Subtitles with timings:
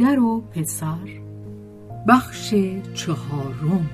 [0.00, 1.20] مادر و پسر.
[2.08, 2.54] بخش
[2.94, 3.90] چهارم.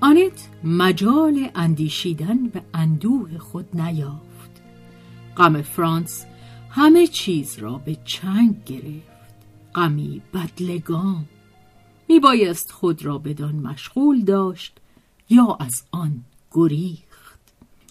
[0.00, 4.62] آنت مجال اندیشیدن به اندوه خود نیافت.
[5.36, 6.26] غم فرانس
[6.70, 9.17] همه چیز را به چنگ گرفت.
[9.74, 11.24] غمی بدلگام
[12.08, 14.80] می بایست خود را بدان مشغول داشت
[15.30, 17.40] یا از آن گریخت.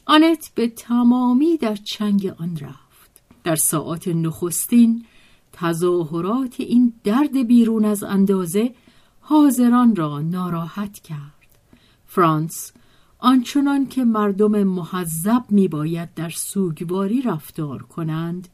[0.06, 3.22] آنت به تمامی در چنگ آن رفت.
[3.44, 5.06] در ساعات نخستین
[5.54, 8.74] تظاهرات این درد بیرون از اندازه
[9.20, 11.60] حاضران را ناراحت کرد.
[12.06, 12.72] فرانس
[13.20, 18.48] آنچنان که مردم محذب می باید در سوگواری رفتار کنند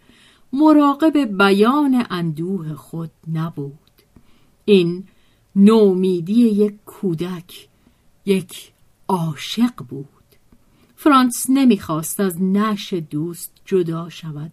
[0.54, 3.74] مراقب بیان اندوه خود نبود.
[4.66, 5.04] این
[5.56, 7.68] نومیدی یک کودک
[8.26, 8.72] یک
[9.08, 10.08] عاشق بود.
[10.96, 14.52] فرانس نمی‌خواست از نش دوست جدا شود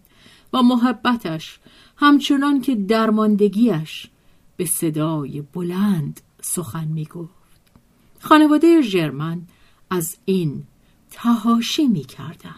[0.53, 1.59] و محبتش
[1.97, 4.09] همچنان که درماندگیش
[4.57, 7.31] به صدای بلند سخن می‌گفت.
[8.19, 9.41] خانواده ژرمن
[9.89, 10.63] از این
[11.11, 12.55] تهاشی می کردند.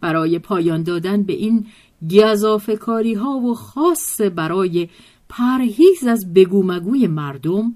[0.00, 1.66] برای پایان دادن به این
[2.10, 4.88] گذافکاری ها و خاص برای
[5.28, 7.74] پرهیز از بگومگوی مردم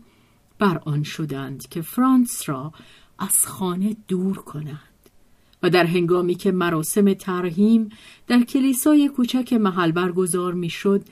[0.59, 2.73] بر آن شدند که فرانس را
[3.19, 4.79] از خانه دور کنند
[5.63, 7.89] و در هنگامی که مراسم ترهیم
[8.27, 11.05] در کلیسای کوچک محل برگزار می‌شد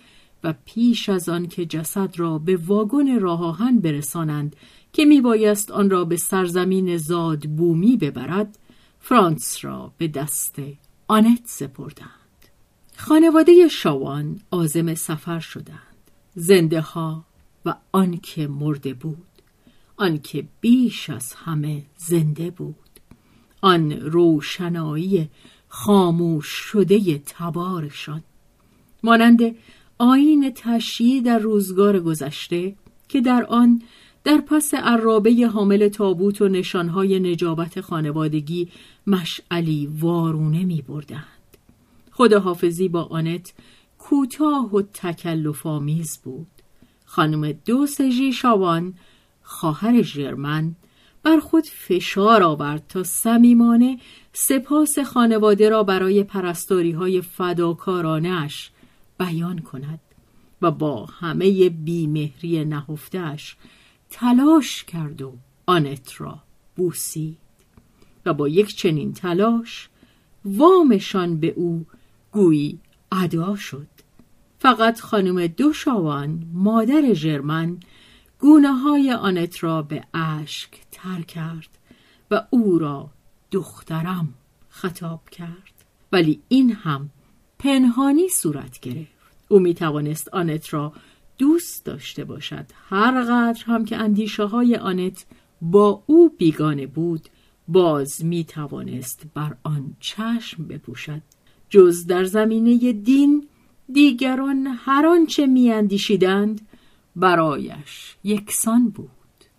[0.44, 4.56] و پیش از آن که جسد را به واگن راه آهن برسانند
[4.92, 8.58] که میبایست آن را به سرزمین زاد بومی ببرد
[9.00, 10.56] فرانس را به دست
[11.08, 12.15] آنت سپردند.
[12.96, 15.96] خانواده شاوان آزم سفر شدند.
[16.34, 17.24] زنده ها
[17.66, 19.26] و آنکه مرده بود.
[19.96, 22.74] آنکه بیش از همه زنده بود.
[23.60, 25.28] آن روشنایی
[25.68, 28.22] خاموش شده تبارشان.
[29.02, 29.40] مانند
[29.98, 32.74] آین تشییع در روزگار گذشته
[33.08, 33.82] که در آن
[34.24, 38.68] در پس عرابه حامل تابوت و نشانهای نجابت خانوادگی
[39.06, 41.35] مشعلی وارونه می بردند.
[42.16, 43.52] خداحافظی با آنت
[43.98, 46.46] کوتاه و تکلف آمیز بود.
[47.04, 48.94] خانم دوسژی شاوان
[49.42, 50.74] خواهر ژرمن
[51.22, 53.98] بر خود فشار آورد تا صمیمانه
[54.32, 58.70] سپاس خانواده را برای پرستاری های فداکارانش
[59.18, 60.00] بیان کند
[60.62, 63.56] و با همه بیمهری نهفتش
[64.10, 65.32] تلاش کرد و
[65.66, 66.38] آنت را
[66.76, 67.38] بوسید
[68.26, 69.88] و با یک چنین تلاش
[70.44, 71.86] وامشان به او
[72.36, 72.80] گویی
[73.12, 73.88] ادا شد.
[74.58, 77.78] فقط خانم دوشاوان مادر ژرمن
[78.38, 81.68] گونه های آنت را به اشک تر کرد
[82.30, 83.10] و او را
[83.50, 84.34] دخترم
[84.68, 85.84] خطاب کرد.
[86.12, 87.10] ولی این هم
[87.58, 89.36] پنهانی صورت گرفت.
[89.48, 90.92] او می توانست آنت را
[91.38, 92.66] دوست داشته باشد.
[92.88, 95.26] هر قدر هم که اندیشه های آنت
[95.62, 97.28] با او بیگانه بود
[97.68, 101.22] باز می توانست بر آن چشم بپوشد.
[101.76, 103.48] جز در زمینه دین
[103.92, 106.60] دیگران هر آنچه میاندیشیدند
[107.16, 109.10] برایش یکسان بود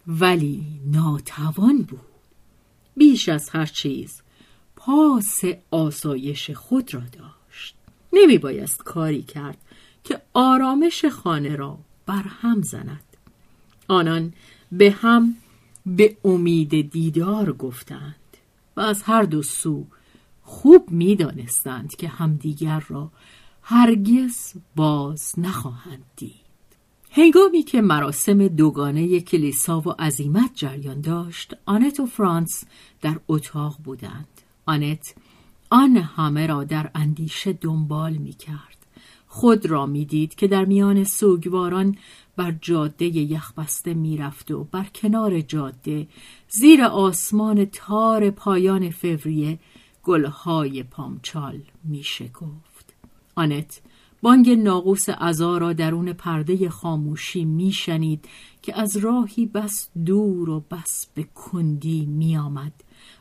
[0.07, 1.99] ولی ناتوان بود.
[2.95, 4.21] بیش از هر چیز
[4.75, 5.41] پاس
[5.71, 7.75] آسایش خود را داشت.
[8.13, 9.57] نمی بایست کاری کرد
[10.03, 13.17] که آرامش خانه را برهم زند.
[13.87, 14.33] آنان
[14.71, 15.35] به هم
[15.85, 18.37] به امید دیدار گفتند
[18.77, 19.85] و از هر دو سو
[20.49, 23.11] خوب می‌دانستند که همدیگر را
[23.61, 26.31] هرگز باز نخواهند دید.
[27.11, 32.63] هنگامی که مراسم دوگانه کلیسا و عزیمت جریان داشت آنت و فرانس
[33.01, 34.27] در اتاق بودند.
[34.65, 35.15] آنت
[35.69, 38.77] آن همه را در اندیشه دنبال می کرد
[39.27, 41.97] خود را می‌دید که در میان سوگواران
[42.38, 46.07] بر جاده یخبسته می‌رفت و بر کنار جاده
[46.50, 49.59] زیر آسمان تار پایان فوریه
[50.07, 52.94] گلهای پامچال میشکفت
[53.36, 53.81] آنت
[54.21, 58.25] بانگ ناقوس ازا را درون پرده خاموشی میشنید
[58.62, 62.74] که از راهی بس دور و بس به کندی میآمد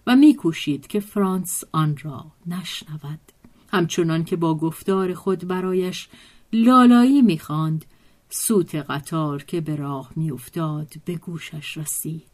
[0.06, 3.20] و میکوشید که فرانس آن را نشنود.
[3.68, 6.08] همچنان که با گفتار خود برایش
[6.52, 7.84] لالایی می‌خواند
[8.28, 12.26] سوت قطار که به راه میافتاد به گوشش رسید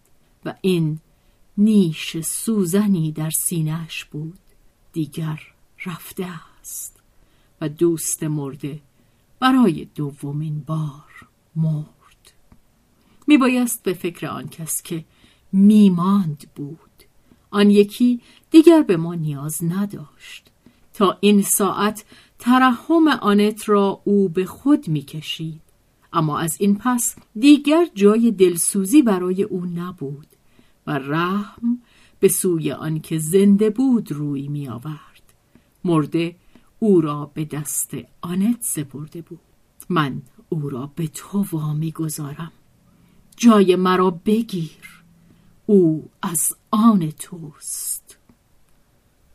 [0.45, 1.01] و این
[1.59, 4.39] نیش سوزنی در سینهش بود.
[4.93, 5.41] دیگر
[5.87, 6.27] رفته
[6.61, 7.01] است
[7.61, 8.81] و دوست مرده
[9.41, 12.33] برای دومین بار مرد.
[13.27, 15.05] میبایست به فکر آن کس که
[15.53, 16.79] میماند بود.
[17.51, 18.21] آن یکی
[18.51, 20.51] دیگر به ما نیاز نداشت.
[20.95, 22.05] تا این ساعت
[22.39, 25.61] ترحم آنت را او به خود می‌کشید.
[26.13, 30.27] اما از این پس دیگر جای دلسوزی برای او نبود.
[30.87, 31.79] و رحم
[32.21, 35.23] به سوی آنکه زنده بود روی می آورد.
[35.85, 36.37] مرده
[36.79, 39.41] او را به دست آنت سپرده بود.
[39.89, 42.53] من او را به تو وامی گذارم
[43.37, 45.03] جای مرا بگیر.
[45.67, 48.19] او از آن توست.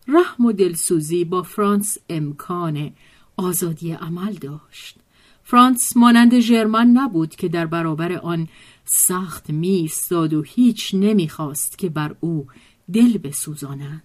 [0.07, 2.91] رحم و دلسوزی با فرانس امکان
[3.37, 4.97] آزادی عمل داشت.
[5.43, 8.47] فرانس مانند ژرمن نبود که در برابر آن
[8.89, 12.47] سخت میستاد و هیچ نمی‌خواست که بر او
[12.93, 14.03] دل بسوزانند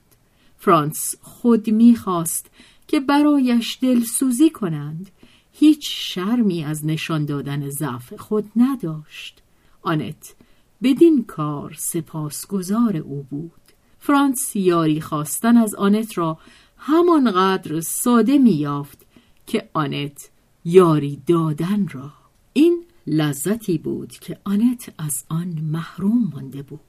[0.59, 2.51] فرانس خود می‌خواست
[2.89, 5.11] که برایش دلسوزی کنند.
[5.53, 9.43] هیچ شرمی از نشان دادن ضعف خود نداشت.
[9.83, 10.35] آنت
[10.83, 13.53] بدین کار سپاسگزار او بود.
[13.99, 16.39] فرانس یاری خواستن از آنت را
[16.77, 19.07] همانقدر ساده میافت
[19.47, 20.31] که آنت
[20.65, 22.13] یاری دادن را
[23.07, 26.81] لذتی بود که آنت از آن محروم مانده بود.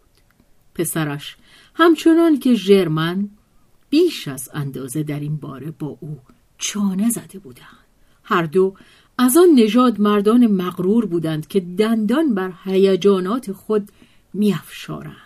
[0.76, 1.38] پسرش
[1.76, 3.30] همچنان که ژرمن
[3.90, 6.20] بیش از اندازه در این باره با او
[6.58, 7.68] چانه زده بودند.
[8.24, 8.76] هر دو
[9.18, 13.90] از آن نژاد مردان مغرور بودند که دندان بر هیجانات خود
[14.34, 15.18] میافشارند.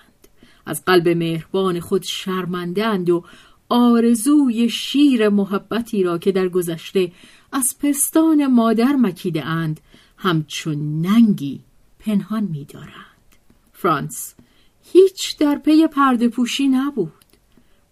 [0.66, 3.24] از قلب مهربان خود شرمندهاند و
[3.70, 7.12] آرزوی شیر محبتی را که در گذشته
[7.52, 9.80] از پستان مادر مکیده اند
[10.18, 11.60] همچون ننگی
[12.00, 13.36] پنهان می‌دارند.
[13.74, 14.36] فرانس
[14.94, 17.12] هیچ در پی پرده پوشی نبود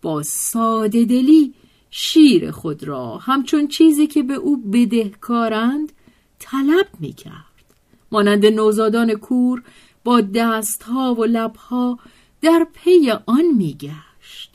[0.02, 1.54] با ساده دلی
[1.90, 5.92] شیر خود را همچون چیزی که به او بدهکارند
[6.40, 7.66] طلب می کرد.
[8.12, 9.64] مانند نوزادان کور
[10.04, 12.00] با دستها و لبها
[12.42, 14.52] در پی آن میگشت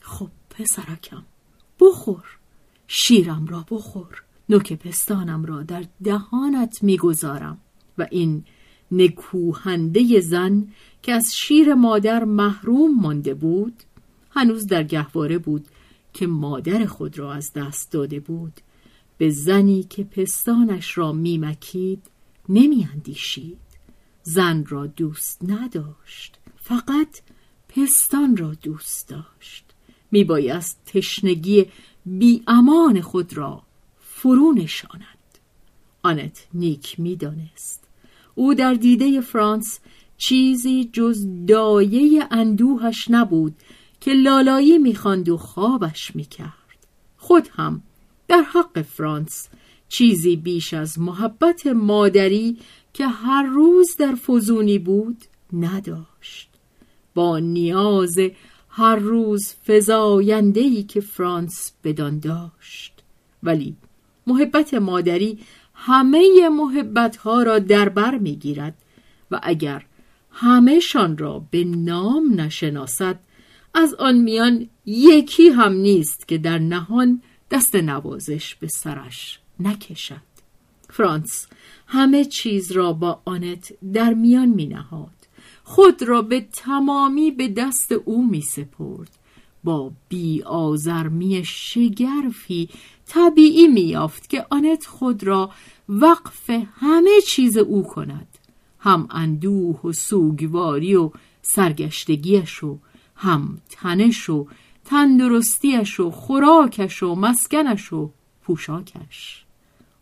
[0.00, 1.22] خب پسرکم
[1.80, 2.24] بخور
[2.86, 7.58] شیرم را بخور نوک پستانم را در دهانت می‌گذارم
[7.98, 8.44] و این
[8.92, 10.68] نکوهنده زن
[11.02, 13.82] که از شیر مادر محروم مانده بود
[14.30, 15.66] هنوز در گهواره بود
[16.12, 18.52] که مادر خود را از دست داده بود.
[19.18, 22.02] به زنی که پستانش را میمکید
[22.48, 23.58] نمیاندیشید.
[24.22, 27.20] زن را دوست نداشت فقط
[27.68, 29.64] پستان را دوست داشت.
[30.10, 31.66] میبایست تشنگی
[32.06, 33.62] بی امان خود را
[34.22, 35.38] فرو نشاند.
[36.02, 37.84] آنت نیک می‌دانست.
[38.34, 39.78] او در دیده فرانس
[40.18, 43.54] چیزی جز دایه اندوهش نبود
[44.00, 46.86] که لالایی می‌خواند و خوابش می‌کرد.
[47.16, 47.82] خود هم
[48.28, 49.48] در حق فرانس
[49.88, 52.58] چیزی بیش از محبت مادری
[52.92, 56.50] که هر روز در فزونی بود نداشت.
[57.14, 58.18] با نیاز
[58.68, 63.02] هر روز فزایندهی که فرانس بدان داشت.
[63.42, 63.76] ولی
[64.30, 65.38] محبت مادری
[65.74, 68.74] همه محبت ها را در بر می‌گیرد
[69.30, 69.84] و اگر
[70.30, 73.18] همهشان را به نام نشناسد
[73.74, 80.30] از آن میان یکی هم نیست که در نهان دست نوازش به سرش نکشد
[80.90, 81.46] فرانس
[81.86, 85.20] همه چیز را با آنت در میان می نهاد.
[85.64, 89.10] خود را به تمامی به دست او می سپرد.
[89.64, 92.68] با بی آزرمی شگرفی
[93.06, 95.50] طبیعی می یافت که آنت خود را
[95.88, 98.26] وقف همه چیز او کند.
[98.78, 101.10] هم اندوه و سوگواری و
[101.42, 102.78] سرگشتگیش و
[103.16, 104.46] هم تنش و
[104.84, 108.10] تندرستیش و خوراکش و مسکنش و
[108.42, 109.44] پوشاکش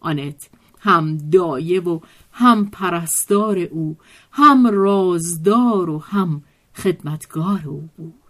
[0.01, 0.51] آنت
[0.81, 2.01] هم دایه و
[2.33, 3.97] هم پرستار او
[4.33, 6.43] هم رازدار و هم
[6.75, 8.28] خدمتگار او بود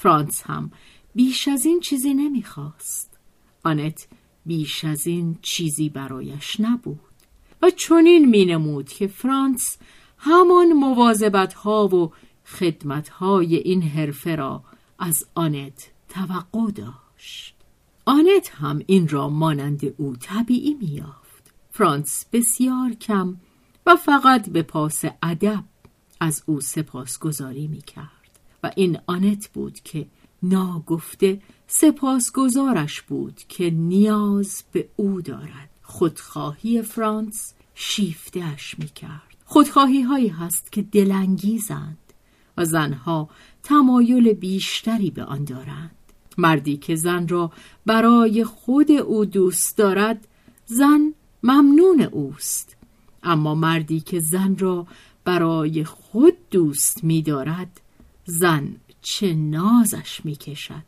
[0.00, 0.70] فرانس هم
[1.14, 3.18] بیش از این چیزی نمی‌خواست.
[3.64, 4.08] آنت
[4.46, 7.00] بیش از این چیزی برایش نبود
[7.62, 9.78] و چنین مینمود که فرانس
[10.18, 12.12] همان مواظبت ها و
[12.46, 14.64] خدمت های این حرفه را
[14.98, 17.54] از آنت توقع داشت.
[18.04, 23.36] آنت هم این را مانند او طبیعی میافت فرانس بسیار کم
[23.86, 25.64] و فقط به پاس ادب
[26.20, 28.17] از او سپاسگزاری می‌کرد.
[28.62, 30.06] و این آنت بود که
[30.42, 35.70] ناگفته سپاسگزارش بود که نیاز به او دارد.
[35.82, 39.22] خودخواهی فرانس شیفتهش می‌کرد.
[39.44, 41.98] خودخواهی هایی هست که دلانگیزند
[42.56, 43.28] و زنها
[43.62, 45.90] تمایل بیشتری به آن دارند.
[46.38, 47.52] مردی که زن را
[47.86, 50.28] برای خود او دوست دارد
[50.66, 52.76] زن ممنون اوست.
[53.22, 54.86] اما مردی که زن را
[55.24, 57.80] برای خود دوست می دارد
[58.30, 60.84] زن چه نازش می کشد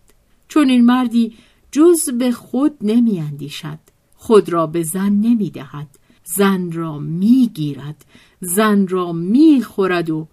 [0.48, 1.36] چون این مردی
[1.72, 3.78] جز به خود نمی اندیشد
[4.14, 8.04] خود را به زن نمی دهد زن را می گیرد
[8.40, 10.28] زن را می خورد و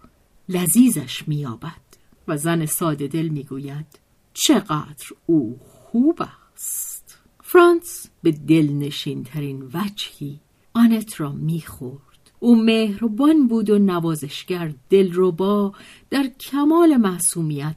[0.50, 1.82] لذیذش می آبد
[2.28, 4.00] و زن ساده دل می گوید
[4.34, 6.22] چقدر او خوب
[6.54, 7.18] است.
[7.44, 10.40] فرانس به دلنشین ترین وجهی
[10.74, 12.07] آنت را می‌خورد.
[12.40, 15.74] او مهربان بود و نوازشگر دلربا
[16.10, 17.76] در کمال معصومیت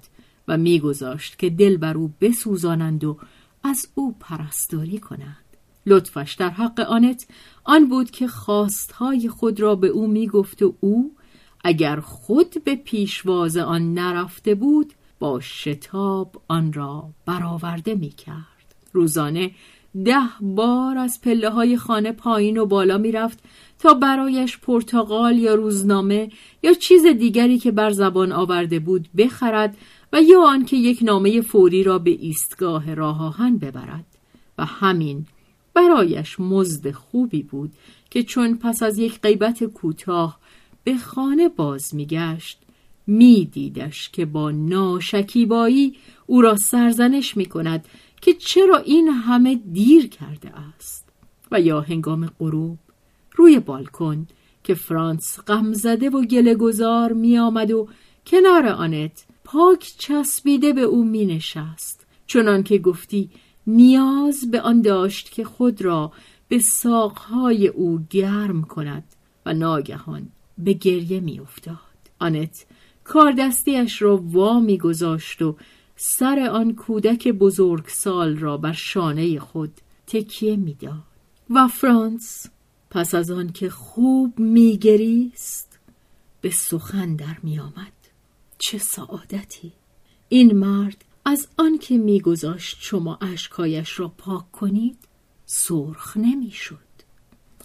[0.49, 3.17] و میگذاشت که دل بر او بسوزانند و
[3.65, 5.37] از او پرستاری کنند
[5.87, 7.27] لطفش در حق آنت
[7.65, 11.13] آن بود که خواستهای خود را به او می‌گفت و او
[11.65, 18.75] اگر خود به پیشواز آن نرفته بود با شتاب آن را برآورده می کرد.
[18.93, 19.51] روزانه
[20.05, 23.39] ده بار از پله های خانه پایین و بالا می رفت
[23.79, 26.31] تا برایش پرتقال یا روزنامه
[26.63, 29.77] یا چیز دیگری که بر زبان آورده بود بخرد
[30.13, 34.05] و یا آنکه یک نامه فوری را به ایستگاه راه آهن ببرد.
[34.59, 35.27] و همین
[35.75, 37.73] برایش مزد خوبی بود
[38.11, 40.39] که چون پس از یک غیبت کوتاه
[40.85, 42.59] به خانه باز میگشت
[43.07, 47.85] میدیدش که با ناشکیبایی او را سرزنش می کند
[48.21, 51.09] که چرا این همه دیر کرده است
[51.53, 52.79] و یا هنگام غروب
[53.37, 54.27] روی بالکن
[54.65, 57.89] که فرانس غمزده و گله گذار می آمد و
[58.27, 63.31] کنار آنت پاک چسبیده به او می نشست چنان که گفتی
[63.67, 66.13] نیاز به آن داشت که خود را
[66.49, 69.05] به ساقهای او گرم کند
[69.47, 71.77] و ناگهان به گریه می افتاد.
[72.19, 72.67] آنت
[73.05, 75.57] کاردستیش را وا میگذاشت و
[76.03, 79.73] سر آن کودک بزرگسال را بر شانه خود
[80.07, 81.03] تکیه می‌داد
[81.51, 82.47] و فرانس
[82.91, 85.79] پس از آن که خوب میگریست
[86.41, 87.93] به سخن در میآمد
[88.59, 89.73] چه سعادتی!
[90.29, 94.99] این مرد از آن که میگذاشت شما اشکایش را پاک کنید
[95.47, 96.79] سرخ نمی‌شد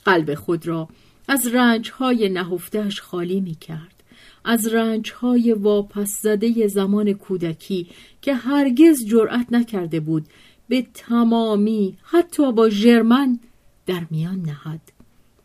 [0.05, 0.89] قلب خود را
[1.27, 3.94] از رنجهای نهفتهش خالی می‌کرد
[4.45, 7.87] از رنجهای واپس زده زمان کودکی
[8.21, 10.25] که هرگز جرأت نکرده بود
[10.69, 13.39] به تمامی حتی با ژرمن
[13.85, 14.81] در میان نهد.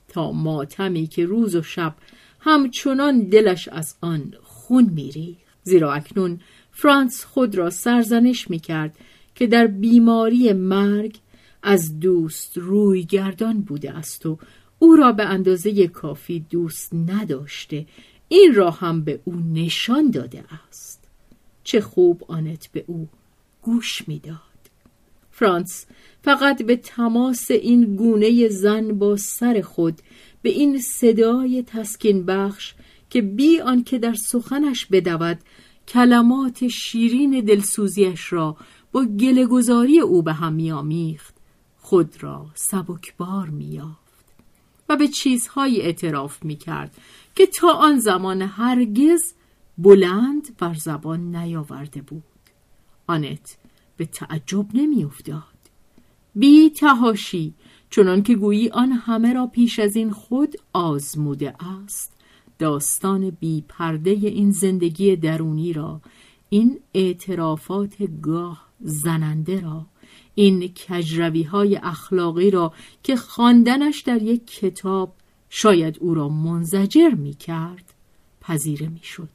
[0.08, 1.94] تا ماتمی که روز و شب
[2.40, 6.40] همچنان دلش از آن خون میری زیرا اکنون
[6.72, 8.98] فرانس خود را سرزنش می‌کرد
[9.34, 11.16] که در بیماری مرگ
[11.62, 14.38] از دوست روی گردان بوده است و
[14.78, 17.86] او را به اندازه کافی دوست نداشته
[18.32, 21.04] این را هم به او نشان داده است.
[21.64, 23.08] چه خوب آنت به او
[23.62, 24.40] گوش می‌داد.
[25.30, 25.86] فرانس
[26.22, 29.98] فقط به تماس این گونه زن با سر خود
[30.42, 32.74] به این صدای تسکین بخش
[33.10, 35.38] که بی آنکه در سخنش بدود
[35.88, 38.56] کلمات شیرین دلسوزیش را
[38.92, 41.34] با گلهگذاری او به هم میآمیخت
[41.78, 44.00] خود را سبکبار میافت
[44.88, 46.96] و به چیزهایی اعتراف می‌کرد.
[47.34, 49.34] که تا آن زمان هرگز
[49.78, 52.22] بلند بر زبان نیاورده بود.
[53.06, 53.56] آنت
[53.96, 55.42] به تعجب نمیافتاد.
[56.34, 57.54] بی تهاشی
[57.90, 62.12] چنان که گویی آن همه را پیش از این خود آزموده است.
[62.58, 66.00] داستان بی پرده این زندگی درونی را
[66.48, 69.86] این اعترافات گاه زننده را
[70.34, 72.72] این کجروی های اخلاقی را
[73.02, 75.12] که خواندنش در یک کتاب
[75.50, 77.94] شاید او را منزجر می کرد
[78.40, 79.28] پذیره می شد.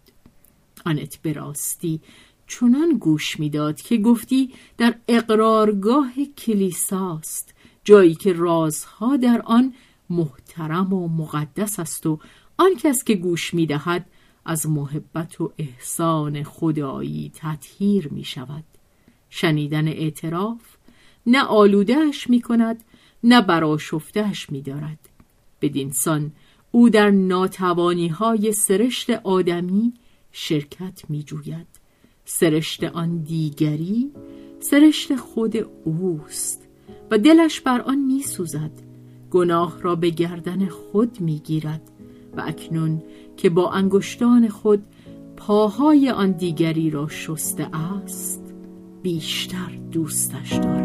[0.85, 2.01] آنت براستی
[2.47, 7.53] چنان گوش می‌داد که گفتی در اقرارگاه کلیساست
[7.83, 9.73] جایی که رازها در آن
[10.09, 12.19] محترم و مقدس است و
[12.57, 14.09] آن کس که گوش می‌دهد
[14.45, 18.63] از محبت و احسان خدایی تطهیر می شود
[19.29, 20.61] شنیدن اعتراف
[21.25, 22.83] نه آلودهش می کند
[23.23, 25.09] نه براشفتهش می دارد
[25.61, 26.31] بدینسان
[26.71, 29.93] او در ناتوانی های سرشت آدمی
[30.31, 31.67] شرکت می جوید
[32.25, 34.11] سرشت آن دیگری
[34.59, 36.67] سرشت خود اوست
[37.11, 38.71] و دلش بر آن می سوزد
[39.31, 41.91] گناه را به گردن خود می گیرد
[42.37, 43.03] و اکنون
[43.37, 44.83] که با انگشتان خود
[45.37, 48.41] پاهای آن دیگری را شسته است
[49.03, 50.84] بیشتر دوستش دارد.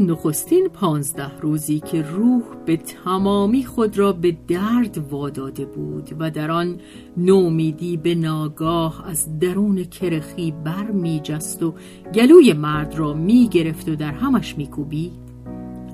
[0.00, 6.50] نخستین پانزده روزی که روح به تمامی خود را به درد واداده بود و در
[6.50, 6.80] آن
[7.16, 11.74] نومیدی به ناگاه از درون کرخی بر می جست و
[12.14, 15.12] گلوی مرد را می گرفت و در همش می کوبید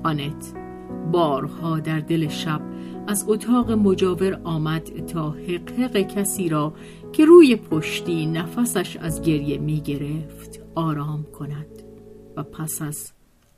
[0.03, 0.53] آنت
[1.11, 2.61] بارها در دل شب
[3.07, 6.73] از اتاق مجاور آمد تا حقحق کسی را
[7.11, 11.83] که روی پشتی نفسش از گریه می گرفت آرام کند
[12.37, 13.11] و پس از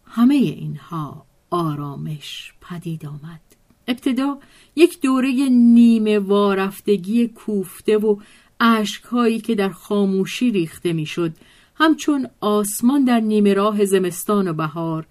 [0.05, 3.41] همه اینها آرامش پدید آمد.
[3.87, 4.37] ابتدا
[4.75, 8.15] یک دوره نیمه وارفتگی کوفته و
[8.59, 11.33] اشکهایی که در خاموشی ریخته می‌شد
[11.75, 15.07] همچون آسمان در نیمه راه زمستان و بهار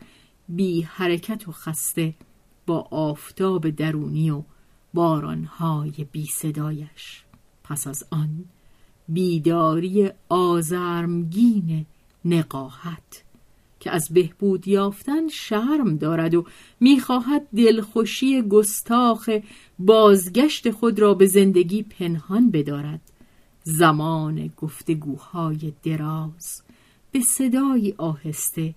[0.49, 2.15] بی حرکت و خسته
[2.67, 4.43] با آفتاب درونی و
[4.95, 7.25] بارانهای بی صدایش.
[7.65, 8.45] پس از آن
[9.09, 11.87] بیداری آزرمگین
[12.25, 13.24] نقاهت
[13.85, 16.45] که از بهبود یافتن شرم دارد و
[16.81, 19.31] می‌خواهد دلخوشی گستاخ
[19.79, 23.01] بازگشت خود را به زندگی پنهان بدارد.
[23.63, 26.63] زمان گفتگوهای دراز
[27.13, 28.75] به صدای آهسته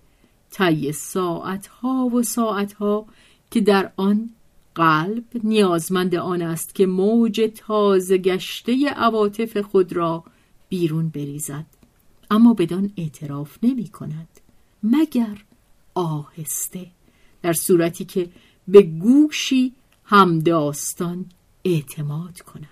[0.51, 3.05] طی ساعتها و ساعتها
[3.51, 4.29] که در آن
[4.75, 10.23] قلب نیازمند آن است که موج تازه گشته عواطف خود را
[10.69, 11.65] بیرون بریزد.
[12.31, 14.36] اما بدان اعتراف نمی کند
[14.91, 15.37] مگر
[15.95, 16.87] آهسته
[17.41, 18.29] در صورتی که
[18.67, 19.73] به گوشی
[20.03, 21.25] همداستان
[21.65, 22.67] اعتماد کند.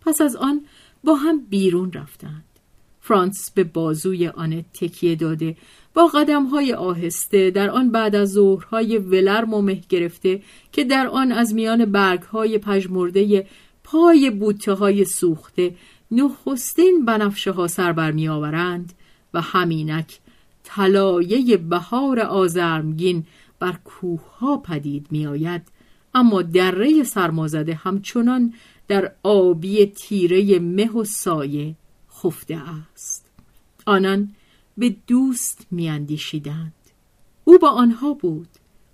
[0.00, 0.64] پس از آن
[1.04, 2.44] با هم بیرون رفتند.
[3.00, 5.56] فرانس به بازوی آن تکیه داده
[5.94, 11.06] با قدم های آهسته در آن بعد از ظهرهای ولرم و مه گرفته که در
[11.06, 13.46] آن از میان برگ های پژمرده
[13.84, 15.74] پای بوته های سوخته
[16.10, 18.92] نخستین بنفشه ها سر برمی آورند
[19.34, 20.18] و همینک
[20.70, 23.26] طلایه بهار آزرمگین
[23.58, 25.62] بر کوه ها پدید می آید
[26.14, 28.54] اما دره سرمازده همچنان
[28.88, 31.74] در آبی تیره مه و سایه
[32.10, 33.30] خفته است.
[33.86, 34.34] آنان
[34.78, 36.72] به دوست میاندیشیدند.
[37.44, 38.48] او با آنها بود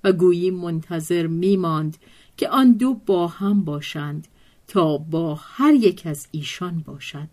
[0.05, 1.97] و گویی منتظر میماند
[2.37, 4.29] که آن دو با هم باشند
[4.69, 7.29] تا با هر یک از ایشان باشد.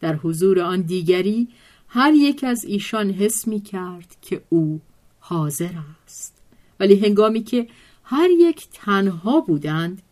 [0.00, 1.48] در حضور آن دیگری
[1.88, 4.80] هر یک از ایشان حس می کرد که او
[5.20, 5.72] حاضر
[6.04, 6.42] است.
[6.80, 7.68] ولی هنگامی که
[8.04, 10.02] هر یک تنها بودند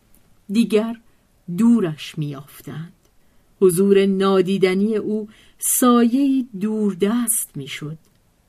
[0.49, 0.97] دیگر
[1.59, 2.93] دورش میافتند
[3.61, 7.99] حضور نادیدنی او سایه دوردست می‌شد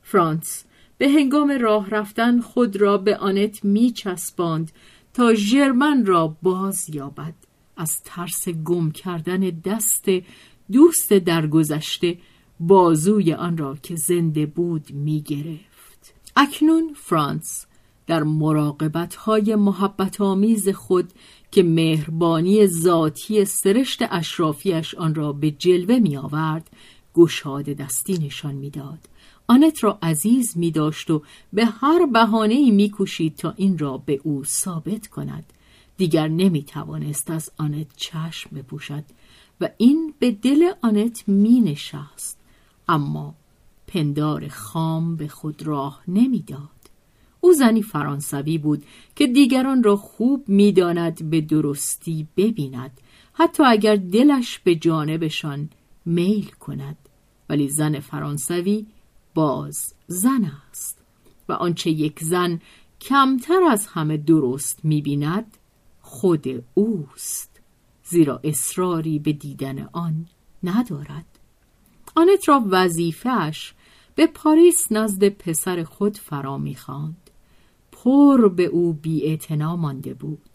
[0.02, 0.64] فرانس
[0.98, 4.72] به هنگام راه رفتن خود را به آنت می چسباند
[5.14, 7.34] تا ژرمن را باز یابد.
[7.76, 10.04] از ترس گم کردن دست
[10.72, 12.18] دوست درگذشته
[12.60, 16.14] بازوی آن را که زنده بود می گرفت.
[16.36, 17.66] اکنون فرانس
[18.06, 21.12] در مراقبت های محبت آمیز خود
[21.50, 26.70] که مهربانی ذاتی سرشت اشرافیش آن را به جلوه می آورد
[27.14, 28.98] گشاده دستی نشان می‌داد.
[29.46, 34.20] آنت را عزیز می داشت و به هر بهانه می کوشید تا این را به
[34.24, 35.52] او ثابت کند
[35.96, 39.04] دیگر نمی توانست از آنت چشم بپوشد
[39.60, 42.37] و این به دل آنت می نشست
[42.88, 43.34] اما
[43.86, 46.68] پندار خام به خود راه نمی‌داد.
[47.40, 48.84] او زنی فرانسوی بود
[49.16, 53.00] که دیگران را خوب می‌داند به درستی ببیند
[53.32, 55.70] حتی اگر دلش به جانبشان
[56.04, 56.96] میل کند.
[57.48, 58.86] ولی زن فرانسوی
[59.34, 61.02] باز زن است
[61.48, 62.60] و آنچه یک زن
[63.00, 65.56] کمتر از همه درست می‌بیند
[66.02, 67.60] خود اوست.
[68.04, 70.26] زیرا اصراری به دیدن آن
[70.62, 71.24] ندارد.
[72.18, 73.74] آنت را وظیفهش
[74.14, 77.30] به پاریس نزد پسر خود فرا می‌خواند.
[77.92, 80.50] پر به او بی مانده بود.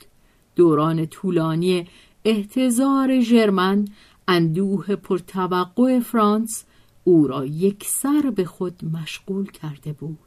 [0.55, 1.87] دوران طولانی
[2.25, 3.87] احتضار ژرمن
[4.27, 6.63] اندوه پرتوقع فرانس
[7.03, 10.19] او را یک سر به خود مشغول کرده بود.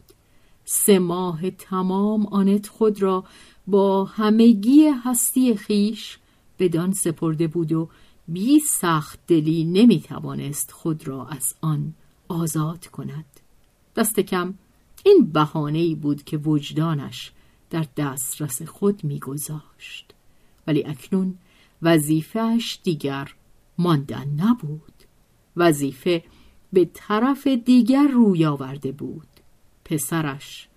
[0.64, 3.24] سه ماه تمام آنت خود را
[3.66, 6.18] با همگی هستی خیش
[6.58, 7.88] بدان سپرده بود و
[8.28, 11.94] بی سخت دلی نمی توانست خود را از آن
[12.28, 13.40] آزاد کند.
[13.96, 14.54] دست کم
[15.04, 17.32] این بهانه ای بود که وجدانش
[17.70, 20.14] در دسترس خود میگذاشت.
[20.66, 21.38] ولی اکنون
[21.82, 23.34] وظیفهش دیگر
[23.78, 24.92] ماندن نبود.
[25.56, 26.24] وظیفه
[26.72, 29.28] به طرف دیگر روی آورده بود.
[29.84, 30.68] پسرش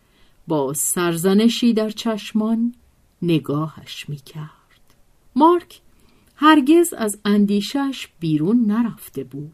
[0.48, 2.76] با سرزنشی در چشمان
[3.22, 4.50] نگاهش می‌کرد.
[5.36, 5.82] مارک
[6.42, 9.54] هرگز از اندیشش بیرون نرفته بود.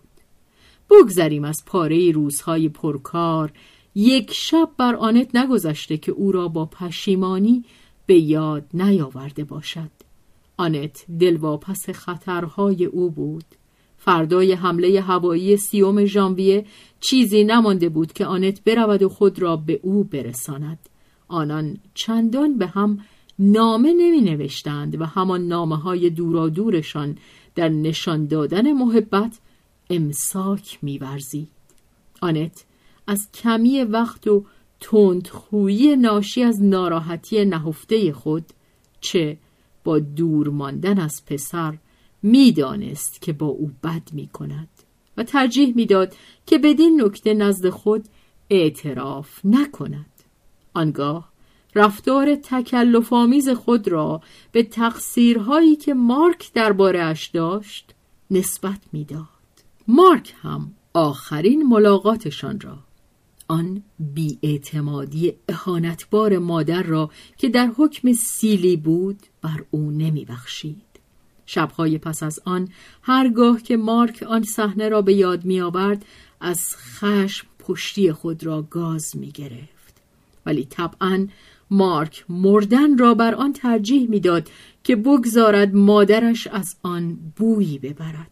[0.89, 3.52] بگذریم از پاره روزهای پرکار
[3.95, 7.65] یک شب بر آنت نگذشته که او را با پشیمانی
[8.06, 9.91] به یاد نیاورده باشد.
[10.58, 13.45] آنت دلواپس خطرهای او بود.
[13.98, 16.65] فردای حمله هوایی سیوم ژانویه
[17.00, 20.80] چیزی نمانده بود که آنت برود و خود را به او برساند.
[21.28, 23.00] آنان چندان به هم
[23.39, 27.17] نامه نمی نوشتند و همان نامه های دورا دورشان
[27.56, 29.39] در نشان دادن محبت
[29.89, 31.50] امساک میورزید.
[32.21, 32.65] آنت
[33.08, 34.45] از کمی وقت و
[34.80, 38.45] تندخویی ناشی از ناراحتی نهفته خود
[39.02, 39.38] چه
[39.84, 41.78] با دور ماندن از پسر
[42.24, 44.69] می‌دانست که با او بد می کند
[45.17, 48.06] و ترجیح می‌داد که بدین نکته نزد خود
[48.50, 50.12] اعتراف نکند.
[50.74, 51.35] آنگاه
[51.75, 57.95] رفتار تکلف آمیز خود را به تقصیرهایی که مارک درباره اش داشت
[58.31, 59.25] نسبت می‌داد
[59.88, 62.77] مارک هم آخرین ملاقاتشان را
[63.47, 70.85] آن بیاعتمادی اهانتبار مادر را که در حکم سیلی بود بر او نمیبخشید
[71.45, 72.69] شبهای پس از آن
[73.01, 76.05] هرگاه که مارک آن صحنه را به یاد میآورد
[76.41, 79.75] از خشم پشتی خود را گاز می گرفت.
[80.45, 81.27] ولی طبعا
[81.71, 84.49] مارک مردن را بر آن ترجیح می‌داد
[84.84, 88.32] که بگذارد مادرش از آن بویی ببرد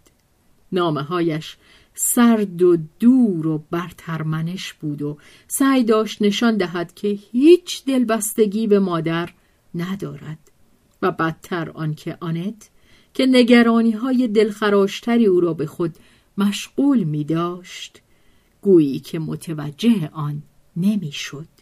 [0.71, 1.57] نامه هایش
[1.93, 5.17] سرد و دور و برترمنش بود و
[5.47, 9.29] سعی داشت نشان دهد که هیچ دلبستگی به مادر
[9.75, 10.51] ندارد
[11.01, 12.69] و بدتر آنکه آنت
[13.13, 15.95] که نگرانی های دلخراشتری او را به خود
[16.37, 18.01] مشغول می داشت
[18.61, 20.43] گویی که متوجه آن
[20.75, 21.52] نمی‌شد.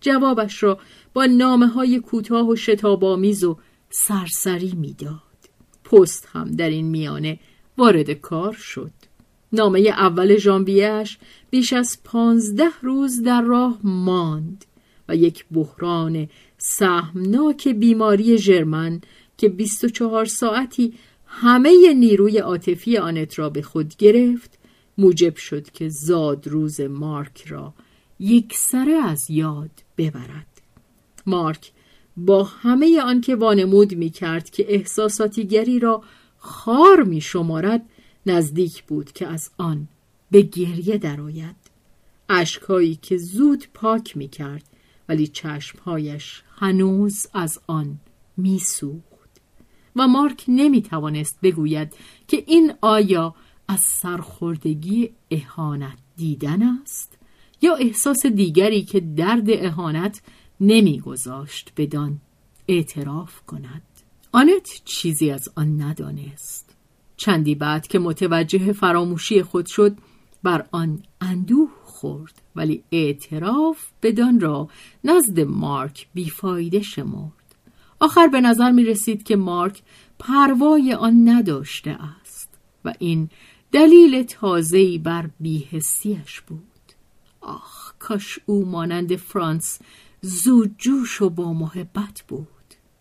[0.00, 0.78] جوابش را
[1.14, 3.56] با نامه های کوتاه و شتابامیز و
[3.90, 5.20] سرسری می‌داد.
[5.84, 7.38] پست هم در این میانه
[7.78, 8.92] وارد کار شد.
[9.52, 11.18] نامه اول ژانویهاش
[11.50, 14.64] بیش از پانزده روز در راه ماند
[15.08, 16.28] و یک بحران
[16.58, 19.00] سهمناک بیماری ژرمن
[19.38, 20.94] که 24 ساعتی
[21.26, 24.58] همه نیروی عاطفی آنت را به خود گرفت
[24.98, 27.74] موجب شد که زاد روز مارک را
[28.20, 30.62] یک سره از یاد ببرد.
[31.26, 31.72] مارک
[32.16, 36.02] با همه آنکه وانمود می کرد که احساساتیگری را
[36.36, 37.82] خار می شمارد
[38.26, 39.88] نزدیک بود که از آن
[40.30, 41.56] به گریه درآید.
[42.28, 44.64] اشکهایی که زود پاک می کرد
[45.08, 47.98] ولی چشمهایش هنوز از آن
[48.36, 49.40] می سوخت
[49.96, 51.94] و مارک نمی توانست بگوید
[52.28, 53.34] که این آیا
[53.68, 57.15] از سرخوردگی اهانت دیدن است؟
[57.66, 60.22] یا احساس دیگری که درد اهانت
[60.60, 62.20] نمیگذاشت بدان
[62.68, 63.82] اعتراف کند.
[64.32, 66.76] آنت چیزی از آن ندانست.
[67.16, 69.96] چندی بعد که متوجه فراموشی خود شد
[70.42, 74.68] بر آن اندوه خورد ولی اعتراف بدان را
[75.04, 77.46] نزد مارک بیفایده شمرد.
[78.00, 79.82] آخر به نظر می رسید که مارک
[80.18, 82.48] پروای آن نداشته است
[82.84, 83.30] و این
[83.72, 86.75] دلیل تازه‌ای بر بیهستیش بود.
[87.46, 89.78] آخ کاش او مانند فرانس
[90.20, 92.48] زود جوش و با محبت بود